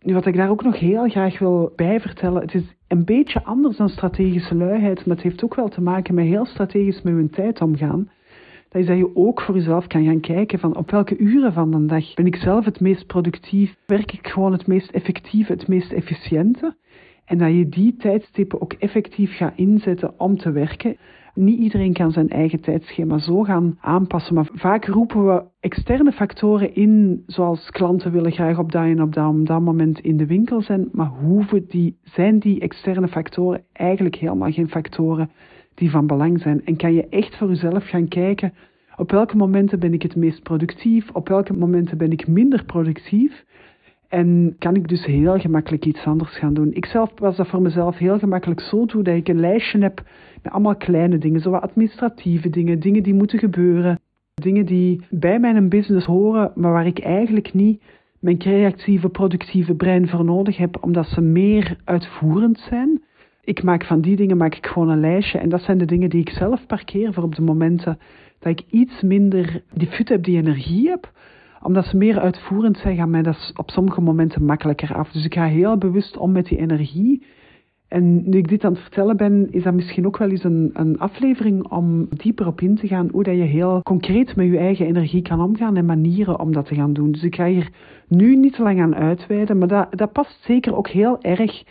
Nu, 0.00 0.14
wat 0.14 0.26
ik 0.26 0.36
daar 0.36 0.50
ook 0.50 0.62
nog 0.62 0.78
heel 0.78 1.08
graag 1.08 1.38
wil 1.38 1.72
bij 1.76 2.00
vertellen, 2.00 2.42
het 2.42 2.54
is 2.54 2.76
een 2.88 3.04
beetje 3.04 3.44
anders 3.44 3.76
dan 3.76 3.88
strategische 3.88 4.54
luiheid, 4.54 5.06
maar 5.06 5.16
het 5.16 5.24
heeft 5.24 5.44
ook 5.44 5.54
wel 5.54 5.68
te 5.68 5.80
maken 5.80 6.14
met 6.14 6.24
heel 6.24 6.46
strategisch 6.46 7.02
met 7.02 7.16
je 7.16 7.30
tijd 7.30 7.60
omgaan. 7.60 8.10
Dat 8.68 8.80
is 8.80 8.86
dat 8.86 8.96
je 8.96 9.16
ook 9.16 9.40
voor 9.40 9.54
jezelf 9.54 9.86
kan 9.86 10.04
gaan 10.04 10.20
kijken 10.20 10.58
van 10.58 10.76
op 10.76 10.90
welke 10.90 11.16
uren 11.16 11.52
van 11.52 11.70
de 11.70 11.86
dag 11.86 12.14
ben 12.14 12.26
ik 12.26 12.36
zelf 12.36 12.64
het 12.64 12.80
meest 12.80 13.06
productief, 13.06 13.76
werk 13.86 14.12
ik 14.12 14.28
gewoon 14.28 14.52
het 14.52 14.66
meest 14.66 14.90
effectieve, 14.90 15.52
het 15.52 15.68
meest 15.68 15.92
efficiënte. 15.92 16.76
En 17.30 17.38
dat 17.38 17.54
je 17.54 17.68
die 17.68 17.96
tijdstippen 17.96 18.60
ook 18.60 18.72
effectief 18.72 19.36
gaat 19.36 19.52
inzetten 19.56 20.20
om 20.20 20.36
te 20.36 20.50
werken. 20.50 20.96
Niet 21.34 21.58
iedereen 21.58 21.92
kan 21.92 22.10
zijn 22.10 22.28
eigen 22.28 22.60
tijdschema 22.60 23.18
zo 23.18 23.42
gaan 23.42 23.76
aanpassen, 23.80 24.34
maar 24.34 24.48
vaak 24.52 24.84
roepen 24.84 25.26
we 25.26 25.42
externe 25.60 26.12
factoren 26.12 26.74
in, 26.74 27.22
zoals 27.26 27.70
klanten 27.70 28.12
willen 28.12 28.32
graag 28.32 28.58
op 28.58 28.72
dat 28.72 28.82
en 28.82 29.02
op 29.02 29.14
dat, 29.14 29.46
dat 29.46 29.60
moment 29.60 30.00
in 30.00 30.16
de 30.16 30.26
winkel 30.26 30.62
zijn, 30.62 30.88
maar 30.92 31.06
hoeven 31.06 31.64
die, 31.68 31.96
zijn 32.02 32.38
die 32.38 32.60
externe 32.60 33.08
factoren 33.08 33.62
eigenlijk 33.72 34.16
helemaal 34.16 34.50
geen 34.50 34.68
factoren 34.68 35.30
die 35.74 35.90
van 35.90 36.06
belang 36.06 36.40
zijn? 36.40 36.64
En 36.64 36.76
kan 36.76 36.92
je 36.92 37.08
echt 37.08 37.36
voor 37.36 37.48
jezelf 37.48 37.88
gaan 37.88 38.08
kijken, 38.08 38.52
op 38.96 39.10
welke 39.10 39.36
momenten 39.36 39.78
ben 39.78 39.94
ik 39.94 40.02
het 40.02 40.16
meest 40.16 40.42
productief, 40.42 41.10
op 41.10 41.28
welke 41.28 41.52
momenten 41.52 41.98
ben 41.98 42.12
ik 42.12 42.26
minder 42.26 42.64
productief? 42.64 43.44
En 44.10 44.54
kan 44.58 44.74
ik 44.74 44.88
dus 44.88 45.04
heel 45.04 45.38
gemakkelijk 45.38 45.84
iets 45.84 46.04
anders 46.04 46.38
gaan 46.38 46.54
doen. 46.54 46.72
Ik 46.72 46.84
zelf 46.84 47.12
was 47.18 47.36
dat 47.36 47.48
voor 47.48 47.62
mezelf 47.62 47.98
heel 47.98 48.18
gemakkelijk 48.18 48.60
zo 48.60 48.86
toe 48.86 49.02
dat 49.02 49.14
ik 49.14 49.28
een 49.28 49.40
lijstje 49.40 49.78
heb 49.78 50.02
met 50.42 50.52
allemaal 50.52 50.76
kleine 50.76 51.18
dingen, 51.18 51.40
zoals 51.40 51.62
administratieve 51.62 52.50
dingen, 52.50 52.80
dingen 52.80 53.02
die 53.02 53.14
moeten 53.14 53.38
gebeuren, 53.38 54.00
dingen 54.34 54.66
die 54.66 55.00
bij 55.10 55.40
mijn 55.40 55.68
business 55.68 56.06
horen, 56.06 56.52
maar 56.54 56.72
waar 56.72 56.86
ik 56.86 56.98
eigenlijk 56.98 57.54
niet 57.54 57.82
mijn 58.20 58.38
creatieve, 58.38 59.08
productieve 59.08 59.74
brein 59.74 60.08
voor 60.08 60.24
nodig 60.24 60.56
heb, 60.56 60.84
omdat 60.84 61.06
ze 61.06 61.20
meer 61.20 61.76
uitvoerend 61.84 62.58
zijn. 62.58 63.02
Ik 63.44 63.62
maak 63.62 63.84
van 63.84 64.00
die 64.00 64.16
dingen 64.16 64.36
maak 64.36 64.54
ik 64.54 64.66
gewoon 64.66 64.88
een 64.88 65.00
lijstje 65.00 65.38
en 65.38 65.48
dat 65.48 65.62
zijn 65.62 65.78
de 65.78 65.84
dingen 65.84 66.10
die 66.10 66.20
ik 66.20 66.30
zelf 66.30 66.66
parkeer 66.66 67.12
voor 67.12 67.22
op 67.22 67.34
de 67.34 67.42
momenten 67.42 67.98
dat 68.38 68.58
ik 68.58 68.64
iets 68.70 69.02
minder 69.02 69.62
die 69.72 69.88
fut 69.88 70.08
heb, 70.08 70.24
die 70.24 70.36
energie 70.36 70.88
heb 70.88 71.12
omdat 71.62 71.84
ze 71.84 71.96
meer 71.96 72.20
uitvoerend 72.20 72.78
zijn, 72.78 72.96
gaat 72.96 73.08
mij 73.08 73.22
dat 73.22 73.52
op 73.56 73.70
sommige 73.70 74.00
momenten 74.00 74.44
makkelijker 74.44 74.94
af. 74.94 75.10
Dus 75.10 75.24
ik 75.24 75.34
ga 75.34 75.44
heel 75.44 75.78
bewust 75.78 76.16
om 76.16 76.32
met 76.32 76.46
die 76.46 76.58
energie. 76.58 77.22
En 77.88 78.30
nu 78.30 78.38
ik 78.38 78.48
dit 78.48 78.64
aan 78.64 78.72
het 78.72 78.80
vertellen 78.80 79.16
ben, 79.16 79.48
is 79.50 79.62
dat 79.62 79.74
misschien 79.74 80.06
ook 80.06 80.18
wel 80.18 80.28
eens 80.28 80.44
een, 80.44 80.70
een 80.72 80.98
aflevering 80.98 81.70
om 81.70 82.08
dieper 82.10 82.46
op 82.46 82.60
in 82.60 82.74
te 82.76 82.86
gaan 82.86 83.08
hoe 83.12 83.22
dat 83.22 83.34
je 83.34 83.42
heel 83.42 83.82
concreet 83.82 84.36
met 84.36 84.46
je 84.46 84.58
eigen 84.58 84.86
energie 84.86 85.22
kan 85.22 85.40
omgaan 85.40 85.76
en 85.76 85.84
manieren 85.84 86.40
om 86.40 86.52
dat 86.52 86.66
te 86.66 86.74
gaan 86.74 86.92
doen. 86.92 87.12
Dus 87.12 87.22
ik 87.22 87.34
ga 87.34 87.46
hier 87.46 87.70
nu 88.08 88.36
niet 88.36 88.54
te 88.54 88.62
lang 88.62 88.80
aan 88.80 88.94
uitweiden, 88.94 89.58
maar 89.58 89.68
dat, 89.68 89.86
dat 89.90 90.12
past 90.12 90.42
zeker 90.42 90.76
ook 90.76 90.88
heel 90.88 91.22
erg 91.22 91.62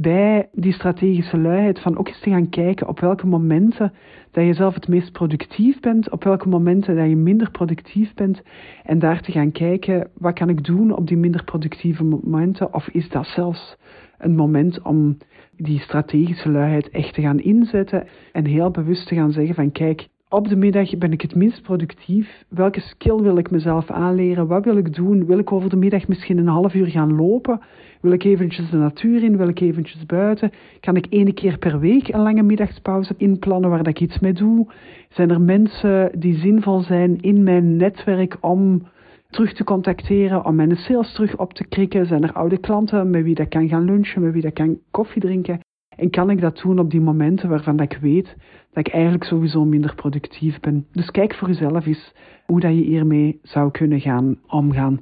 bij 0.00 0.48
die 0.52 0.72
strategische 0.72 1.38
luiheid 1.38 1.80
van 1.80 1.98
ook 1.98 2.08
eens 2.08 2.20
te 2.20 2.30
gaan 2.30 2.48
kijken 2.48 2.88
op 2.88 3.00
welke 3.00 3.26
momenten 3.26 3.92
dat 4.30 4.44
je 4.44 4.54
zelf 4.54 4.74
het 4.74 4.88
meest 4.88 5.12
productief 5.12 5.80
bent, 5.80 6.10
op 6.10 6.24
welke 6.24 6.48
momenten 6.48 6.96
dat 6.96 7.08
je 7.08 7.16
minder 7.16 7.50
productief 7.50 8.14
bent 8.14 8.42
en 8.84 8.98
daar 8.98 9.20
te 9.20 9.32
gaan 9.32 9.52
kijken 9.52 10.10
wat 10.18 10.34
kan 10.34 10.48
ik 10.48 10.64
doen 10.64 10.96
op 10.96 11.06
die 11.06 11.16
minder 11.16 11.44
productieve 11.44 12.04
momenten? 12.04 12.74
Of 12.74 12.88
is 12.88 13.08
dat 13.08 13.26
zelfs 13.26 13.76
een 14.18 14.34
moment 14.34 14.82
om 14.82 15.16
die 15.56 15.80
strategische 15.80 16.50
luiheid 16.50 16.90
echt 16.90 17.14
te 17.14 17.20
gaan 17.22 17.40
inzetten 17.40 18.06
en 18.32 18.46
heel 18.46 18.70
bewust 18.70 19.08
te 19.08 19.14
gaan 19.14 19.32
zeggen 19.32 19.54
van 19.54 19.72
kijk, 19.72 20.08
op 20.28 20.48
de 20.48 20.56
middag 20.56 20.98
ben 20.98 21.12
ik 21.12 21.20
het 21.20 21.34
minst 21.34 21.62
productief. 21.62 22.44
Welke 22.48 22.80
skill 22.80 23.16
wil 23.16 23.36
ik 23.36 23.50
mezelf 23.50 23.90
aanleren? 23.90 24.46
Wat 24.46 24.64
wil 24.64 24.76
ik 24.76 24.94
doen? 24.94 25.26
Wil 25.26 25.38
ik 25.38 25.52
over 25.52 25.70
de 25.70 25.76
middag 25.76 26.08
misschien 26.08 26.38
een 26.38 26.46
half 26.46 26.74
uur 26.74 26.86
gaan 26.86 27.14
lopen? 27.14 27.60
Wil 28.00 28.12
ik 28.12 28.24
eventjes 28.24 28.70
de 28.70 28.76
natuur 28.76 29.22
in? 29.22 29.36
Wil 29.36 29.48
ik 29.48 29.60
eventjes 29.60 30.06
buiten? 30.06 30.50
Kan 30.80 30.96
ik 30.96 31.06
één 31.06 31.34
keer 31.34 31.58
per 31.58 31.78
week 31.78 32.08
een 32.08 32.20
lange 32.20 32.42
middagspauze 32.42 33.14
inplannen 33.16 33.70
waar 33.70 33.88
ik 33.88 34.00
iets 34.00 34.18
mee 34.18 34.32
doe? 34.32 34.66
Zijn 35.08 35.30
er 35.30 35.40
mensen 35.40 36.10
die 36.18 36.38
zinvol 36.38 36.80
zijn 36.80 37.20
in 37.20 37.42
mijn 37.42 37.76
netwerk 37.76 38.36
om 38.40 38.86
terug 39.30 39.52
te 39.52 39.64
contacteren, 39.64 40.44
om 40.44 40.54
mijn 40.54 40.76
sales 40.76 41.12
terug 41.12 41.38
op 41.38 41.52
te 41.52 41.64
krikken? 41.64 42.06
Zijn 42.06 42.22
er 42.22 42.32
oude 42.32 42.58
klanten 42.58 43.10
met 43.10 43.22
wie 43.22 43.34
dat 43.34 43.48
kan 43.48 43.68
gaan 43.68 43.84
lunchen, 43.84 44.22
met 44.22 44.32
wie 44.32 44.42
dat 44.42 44.52
kan 44.52 44.78
koffie 44.90 45.22
drinken? 45.22 45.65
En 45.96 46.10
kan 46.10 46.30
ik 46.30 46.40
dat 46.40 46.60
doen 46.62 46.78
op 46.78 46.90
die 46.90 47.00
momenten 47.00 47.48
waarvan 47.48 47.80
ik 47.80 47.98
weet 48.00 48.36
dat 48.72 48.86
ik 48.86 48.92
eigenlijk 48.92 49.24
sowieso 49.24 49.64
minder 49.64 49.94
productief 49.94 50.60
ben? 50.60 50.86
Dus 50.92 51.10
kijk 51.10 51.34
voor 51.34 51.48
jezelf 51.48 51.86
eens 51.86 52.14
hoe 52.46 52.60
dat 52.60 52.74
je 52.74 52.82
hiermee 52.82 53.38
zou 53.42 53.70
kunnen 53.70 54.00
gaan 54.00 54.38
omgaan. 54.46 54.98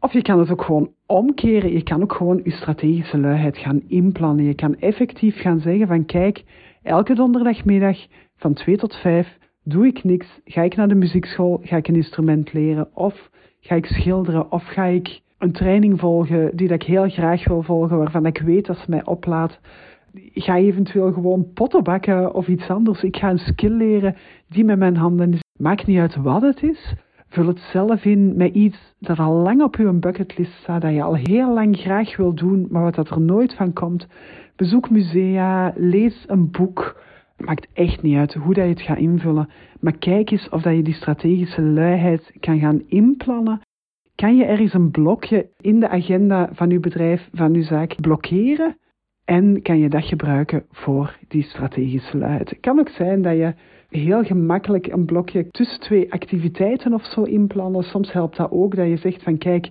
Of 0.00 0.12
je 0.12 0.22
kan 0.22 0.38
het 0.38 0.50
ook 0.50 0.62
gewoon 0.62 0.90
omkeren. 1.06 1.72
Je 1.72 1.82
kan 1.82 2.02
ook 2.02 2.12
gewoon 2.12 2.40
je 2.44 2.50
strategische 2.50 3.18
luiheid 3.18 3.58
gaan 3.58 3.82
inplannen. 3.86 4.44
Je 4.44 4.54
kan 4.54 4.76
effectief 4.76 5.40
gaan 5.40 5.60
zeggen 5.60 5.86
van 5.86 6.04
kijk, 6.04 6.44
elke 6.82 7.14
donderdagmiddag 7.14 8.06
van 8.36 8.52
2 8.52 8.76
tot 8.76 8.94
5 8.94 9.38
doe 9.62 9.86
ik 9.86 10.04
niks, 10.04 10.40
ga 10.44 10.62
ik 10.62 10.76
naar 10.76 10.88
de 10.88 10.94
muziekschool, 10.94 11.60
ga 11.62 11.76
ik 11.76 11.88
een 11.88 11.94
instrument 11.94 12.52
leren 12.52 12.88
of 12.94 13.30
ga 13.60 13.74
ik 13.74 13.86
schilderen 13.86 14.52
of 14.52 14.64
ga 14.64 14.84
ik 14.84 15.20
een 15.38 15.52
training 15.52 16.00
volgen 16.00 16.56
die 16.56 16.68
dat 16.68 16.82
ik 16.82 16.88
heel 16.88 17.08
graag 17.08 17.48
wil 17.48 17.62
volgen, 17.62 17.98
waarvan 17.98 18.26
ik 18.26 18.38
weet 18.38 18.66
dat 18.66 18.76
ze 18.76 18.84
mij 18.90 19.04
oplaat. 19.04 19.60
Ga 20.34 20.56
eventueel 20.56 21.12
gewoon 21.12 21.52
potten 21.54 21.82
bakken 21.82 22.34
of 22.34 22.48
iets 22.48 22.68
anders. 22.68 23.02
Ik 23.02 23.16
ga 23.16 23.30
een 23.30 23.38
skill 23.38 23.76
leren 23.76 24.16
die 24.48 24.64
met 24.64 24.78
mijn 24.78 24.96
handen 24.96 25.32
is. 25.32 25.40
Maakt 25.58 25.86
niet 25.86 25.98
uit 25.98 26.16
wat 26.16 26.42
het 26.42 26.62
is. 26.62 26.94
Vul 27.28 27.46
het 27.46 27.58
zelf 27.58 28.04
in 28.04 28.36
met 28.36 28.54
iets 28.54 28.94
dat 28.98 29.18
al 29.18 29.34
lang 29.34 29.62
op 29.62 29.76
uw 29.76 29.98
bucketlist 29.98 30.52
staat, 30.52 30.82
dat 30.82 30.92
je 30.92 31.02
al 31.02 31.14
heel 31.14 31.54
lang 31.54 31.76
graag 31.76 32.16
wil 32.16 32.34
doen, 32.34 32.66
maar 32.70 32.82
wat 32.82 32.94
dat 32.94 33.10
er 33.10 33.20
nooit 33.20 33.54
van 33.54 33.72
komt. 33.72 34.06
Bezoek 34.56 34.90
musea, 34.90 35.72
lees 35.76 36.24
een 36.26 36.50
boek. 36.50 37.02
Maakt 37.36 37.68
echt 37.72 38.02
niet 38.02 38.16
uit 38.16 38.34
hoe 38.34 38.54
dat 38.54 38.64
je 38.64 38.70
het 38.70 38.80
gaat 38.80 38.98
invullen. 38.98 39.48
Maar 39.80 39.98
kijk 39.98 40.30
eens 40.30 40.48
of 40.48 40.62
dat 40.62 40.76
je 40.76 40.82
die 40.82 40.94
strategische 40.94 41.62
luiheid 41.62 42.32
kan 42.40 42.58
gaan 42.58 42.82
inplannen. 42.86 43.60
Kan 44.14 44.36
je 44.36 44.44
ergens 44.44 44.74
een 44.74 44.90
blokje 44.90 45.50
in 45.60 45.80
de 45.80 45.88
agenda 45.88 46.48
van 46.52 46.70
uw 46.70 46.80
bedrijf, 46.80 47.28
van 47.32 47.54
uw 47.54 47.62
zaak 47.62 47.94
blokkeren? 48.00 48.76
En 49.24 49.62
kan 49.62 49.78
je 49.78 49.88
dat 49.88 50.04
gebruiken 50.04 50.64
voor 50.70 51.18
die 51.28 51.42
strategische 51.42 52.18
luiheid? 52.18 52.50
Het 52.50 52.60
kan 52.60 52.78
ook 52.78 52.88
zijn 52.88 53.22
dat 53.22 53.36
je 53.36 53.54
heel 53.88 54.24
gemakkelijk 54.24 54.86
een 54.86 55.04
blokje 55.04 55.48
tussen 55.50 55.80
twee 55.80 56.12
activiteiten 56.12 56.92
of 56.92 57.04
zo 57.04 57.22
inplannen. 57.22 57.82
Soms 57.82 58.12
helpt 58.12 58.36
dat 58.36 58.50
ook 58.50 58.76
dat 58.76 58.88
je 58.88 58.96
zegt 58.96 59.22
van 59.22 59.38
kijk, 59.38 59.70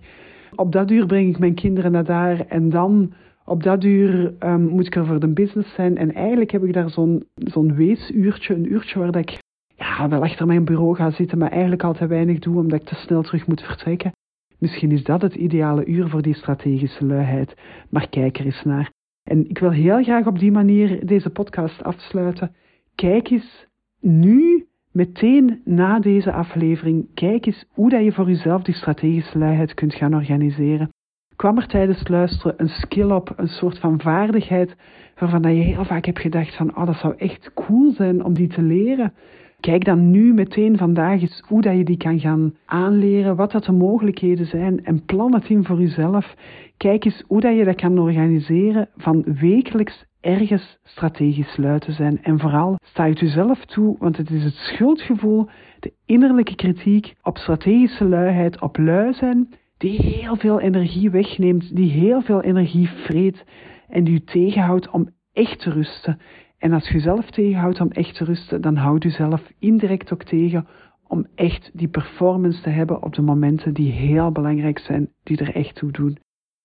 op 0.56 0.72
dat 0.72 0.92
uur 0.92 1.06
breng 1.06 1.30
ik 1.30 1.39
mijn 1.39 1.54
kinderen 1.56 1.92
naar 1.92 2.06
daar 2.06 2.39
en 2.48 2.70
dan 2.70 3.13
op 3.46 3.63
dat 3.63 3.84
uur 3.84 4.34
um, 4.39 4.68
moet 4.68 4.88
ik 4.88 4.96
er 4.96 5.06
voor 5.06 5.20
de 5.20 5.34
business 5.34 5.74
zijn. 5.74 5.98
En 5.98 6.13
eigenlijk 6.13 6.52
heb 6.52 6.63
ik 6.63 6.74
daar 6.74 6.89
zo'n 6.89 7.26
zo'n 7.36 7.76
weesuurtje, 7.76 8.54
een 8.54 8.72
uurtje 8.72 9.00
waar 9.00 9.12
dat 9.12 9.22
ik 9.22 9.39
ja, 9.76 10.10
wel 10.10 10.22
achter 10.22 10.46
mijn 10.46 10.66
bureau 10.66 10.96
ga 10.96 11.12
zitten, 11.12 11.38
maar 11.38 11.52
eigenlijk 11.52 11.84
al 11.84 11.94
te 11.94 12.08
weinig 12.08 12.39
doe 12.39 12.58
omdat 12.58 12.80
ik 12.82 12.88
te 12.88 12.96
snel 12.96 13.22
terug 13.22 13.48
moet 13.48 13.62
vertrekken. 13.62 14.12
Misschien 14.58 14.92
is 14.92 15.04
dat 15.04 15.22
het 15.22 15.36
ideale 15.36 15.86
uur 15.86 16.10
voor 16.10 16.22
die 16.22 16.36
strategische 16.36 17.06
luiheid, 17.06 17.54
maar 17.89 18.10
kijk 18.10 18.39
er 18.39 18.46
eens 18.46 18.63
naar. 18.63 18.92
En 19.24 19.50
ik 19.50 19.58
wil 19.58 19.72
heel 19.72 20.04
graag 20.04 20.26
op 20.26 20.40
die 20.40 20.52
manier 20.52 21.06
deze 21.06 21.30
podcast 21.30 21.84
afsluiten. 21.84 22.56
Kijk 22.96 23.30
eens 23.30 23.68
nu, 24.00 24.68
meteen 24.92 25.62
na 25.66 26.00
deze 26.00 26.32
aflevering, 26.32 27.08
kijk 27.14 27.46
eens 27.46 27.66
hoe 27.70 27.90
dat 27.90 28.04
je 28.04 28.12
voor 28.12 28.28
jezelf 28.28 28.64
die 28.64 28.76
strategische 28.76 29.38
luiheid 29.38 29.74
kunt 29.74 29.94
gaan 29.94 30.16
organiseren. 30.16 30.90
Kwam 31.36 31.58
er 31.58 31.68
tijdens 31.68 32.00
het 32.00 32.10
luisteren 32.10 32.54
een 32.58 32.70
skill 32.70 33.12
op, 33.12 33.34
een 33.36 33.48
soort 33.48 33.80
van 33.80 34.02
vaardigheid, 34.02 34.76
waarvan 35.16 35.56
je 35.56 35.64
heel 35.64 35.86
vaak 35.86 36.06
hebt 36.06 36.20
gedacht 36.20 36.56
van, 36.56 36.78
oh, 36.78 36.86
dat 36.86 36.96
zou 36.96 37.14
echt 37.18 37.52
cool 37.54 37.92
zijn 37.92 38.24
om 38.24 38.34
die 38.34 38.48
te 38.48 38.62
leren. 38.62 39.14
Kijk 39.63 39.86
dan 39.86 40.12
nu 40.12 40.34
meteen 40.34 40.78
vandaag 40.78 41.21
eens 41.21 41.43
hoe 41.47 41.62
dat 41.62 41.78
je 41.78 41.84
die 41.84 41.97
kan 41.97 42.19
gaan 42.19 42.56
aanleren, 42.65 43.36
wat 43.36 43.52
dat 43.52 43.63
de 43.63 43.71
mogelijkheden 43.71 44.45
zijn 44.45 44.86
en 44.86 45.06
plan 45.06 45.34
het 45.34 45.49
in 45.49 45.63
voor 45.63 45.80
jezelf. 45.80 46.36
Kijk 46.78 47.06
eens 47.06 47.23
hoe 47.28 47.41
dat 47.41 47.58
je 47.58 47.63
dat 47.63 47.76
kan 47.76 47.99
organiseren 47.99 48.89
van 48.95 49.23
wekelijks 49.39 50.06
ergens 50.21 50.80
strategisch 50.84 51.52
sluiten 51.52 51.93
zijn. 51.93 52.23
En 52.23 52.39
vooral 52.39 52.76
sta 52.86 53.04
je 53.04 53.10
het 53.10 53.19
jezelf 53.19 53.65
toe, 53.65 53.95
want 53.99 54.17
het 54.17 54.30
is 54.30 54.43
het 54.43 54.54
schuldgevoel, 54.54 55.47
de 55.80 55.93
innerlijke 56.06 56.56
kritiek 56.56 57.13
op 57.21 57.38
strategische 57.38 58.06
luiheid, 58.06 58.62
op 58.62 58.78
lui 58.78 59.13
zijn, 59.13 59.54
die 59.78 59.99
heel 59.99 60.36
veel 60.36 60.60
energie 60.60 61.10
wegneemt, 61.10 61.76
die 61.76 61.91
heel 61.91 62.21
veel 62.21 62.41
energie 62.41 62.88
vreet 62.88 63.45
en 63.89 64.04
die 64.04 64.13
je 64.13 64.23
tegenhoudt 64.23 64.89
om 64.89 65.10
echt 65.34 65.60
te 65.60 65.69
rusten. 65.69 66.19
En 66.63 66.73
als 66.73 66.88
je 66.88 66.93
jezelf 66.93 67.30
tegenhoudt 67.30 67.82
om 67.82 67.91
echt 67.91 68.15
te 68.15 68.23
rusten, 68.23 68.62
dan 68.62 68.76
houd 68.76 69.04
je 69.04 69.10
zelf 69.10 69.52
indirect 69.60 70.13
ook 70.13 70.23
tegen 70.23 70.67
om 71.08 71.28
echt 71.36 71.71
die 71.73 71.88
performance 71.88 72.62
te 72.62 72.69
hebben 72.69 73.04
op 73.04 73.13
de 73.13 73.21
momenten 73.21 73.73
die 73.73 73.91
heel 73.91 74.32
belangrijk 74.32 74.80
zijn, 74.80 75.10
die 75.23 75.38
er 75.38 75.56
echt 75.56 75.76
toe 75.76 75.91
doen. 75.91 76.17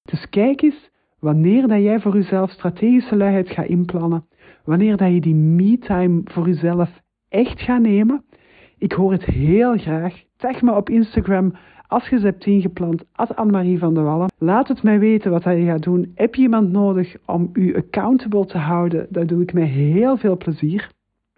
Dus 0.03 0.29
kijk 0.29 0.63
eens 0.63 0.91
wanneer 1.19 1.69
dat 1.69 1.83
jij 1.83 2.01
voor 2.01 2.15
jezelf 2.15 2.51
strategische 2.51 3.17
luiheid 3.17 3.51
gaat 3.51 3.67
inplannen, 3.67 4.27
wanneer 4.65 4.97
dat 4.97 5.13
je 5.13 5.21
die 5.21 5.35
me-time 5.35 6.21
voor 6.25 6.47
jezelf 6.47 7.03
echt 7.29 7.61
gaat 7.61 7.83
nemen. 7.83 8.25
Ik 8.79 8.93
hoor 8.93 9.13
het 9.13 9.25
heel 9.25 9.77
graag. 9.77 10.23
Tag 10.37 10.63
me 10.63 10.75
op 10.75 10.91
Instagram 10.91 11.53
als 11.89 12.09
je 12.09 12.19
ze 12.19 12.25
hebt 12.25 12.47
ingepland, 12.47 13.05
at 13.13 13.37
Anne-Marie 13.37 13.79
van 13.79 13.95
der 13.95 14.05
Wallen. 14.05 14.33
Laat 14.39 14.69
het 14.69 14.83
mij 14.83 14.99
weten 14.99 15.31
wat 15.31 15.43
je 15.43 15.65
gaat 15.65 15.83
doen. 15.83 16.13
Heb 16.15 16.35
je 16.35 16.43
iemand 16.43 16.71
nodig 16.71 17.17
om 17.27 17.51
u 17.53 17.77
accountable 17.77 18.47
te 18.47 18.59
houden? 18.59 19.07
Dat 19.11 19.29
doe 19.29 19.43
ik 19.43 19.53
met 19.53 19.69
heel 19.69 20.17
veel 20.17 20.37
plezier. 20.37 20.91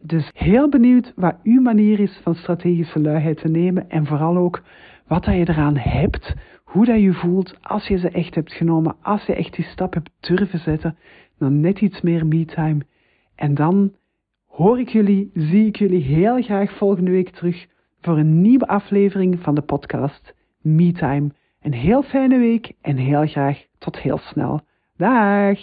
Dus 0.02 0.30
heel 0.34 0.68
benieuwd 0.68 1.12
wat 1.16 1.36
uw 1.42 1.60
manier 1.60 2.00
is 2.00 2.20
van 2.22 2.34
strategische 2.34 3.00
luiheid 3.00 3.38
te 3.38 3.48
nemen 3.48 3.90
en 3.90 4.06
vooral 4.06 4.36
ook 4.36 4.62
wat 5.06 5.24
je 5.24 5.32
eraan 5.32 5.76
hebt, 5.76 6.34
hoe 6.64 6.84
dat 6.84 7.00
je 7.00 7.12
voelt 7.12 7.56
als 7.62 7.88
je 7.88 7.98
ze 7.98 8.10
echt 8.10 8.34
hebt 8.34 8.52
genomen, 8.52 8.96
als 9.02 9.26
je 9.26 9.34
echt 9.34 9.54
die 9.54 9.64
stap 9.64 9.94
hebt 9.94 10.10
durven 10.20 10.58
zetten, 10.58 10.96
dan 11.38 11.60
net 11.60 11.80
iets 11.80 12.00
meer 12.00 12.26
me-time. 12.26 12.80
En 13.34 13.54
dan 13.54 13.92
hoor 14.46 14.80
ik 14.80 14.88
jullie, 14.88 15.30
zie 15.34 15.66
ik 15.66 15.76
jullie 15.76 16.02
heel 16.02 16.42
graag 16.42 16.76
volgende 16.76 17.10
week 17.10 17.30
terug 17.30 17.66
voor 18.00 18.18
een 18.18 18.40
nieuwe 18.40 18.66
aflevering 18.66 19.40
van 19.40 19.54
de 19.54 19.62
podcast 19.62 20.34
MeTime. 20.62 21.30
Een 21.60 21.74
heel 21.74 22.02
fijne 22.02 22.38
week 22.38 22.72
en 22.80 22.96
heel 22.96 23.26
graag 23.26 23.66
tot 23.78 23.98
heel 23.98 24.18
snel. 24.18 24.60
Dag! 24.96 25.58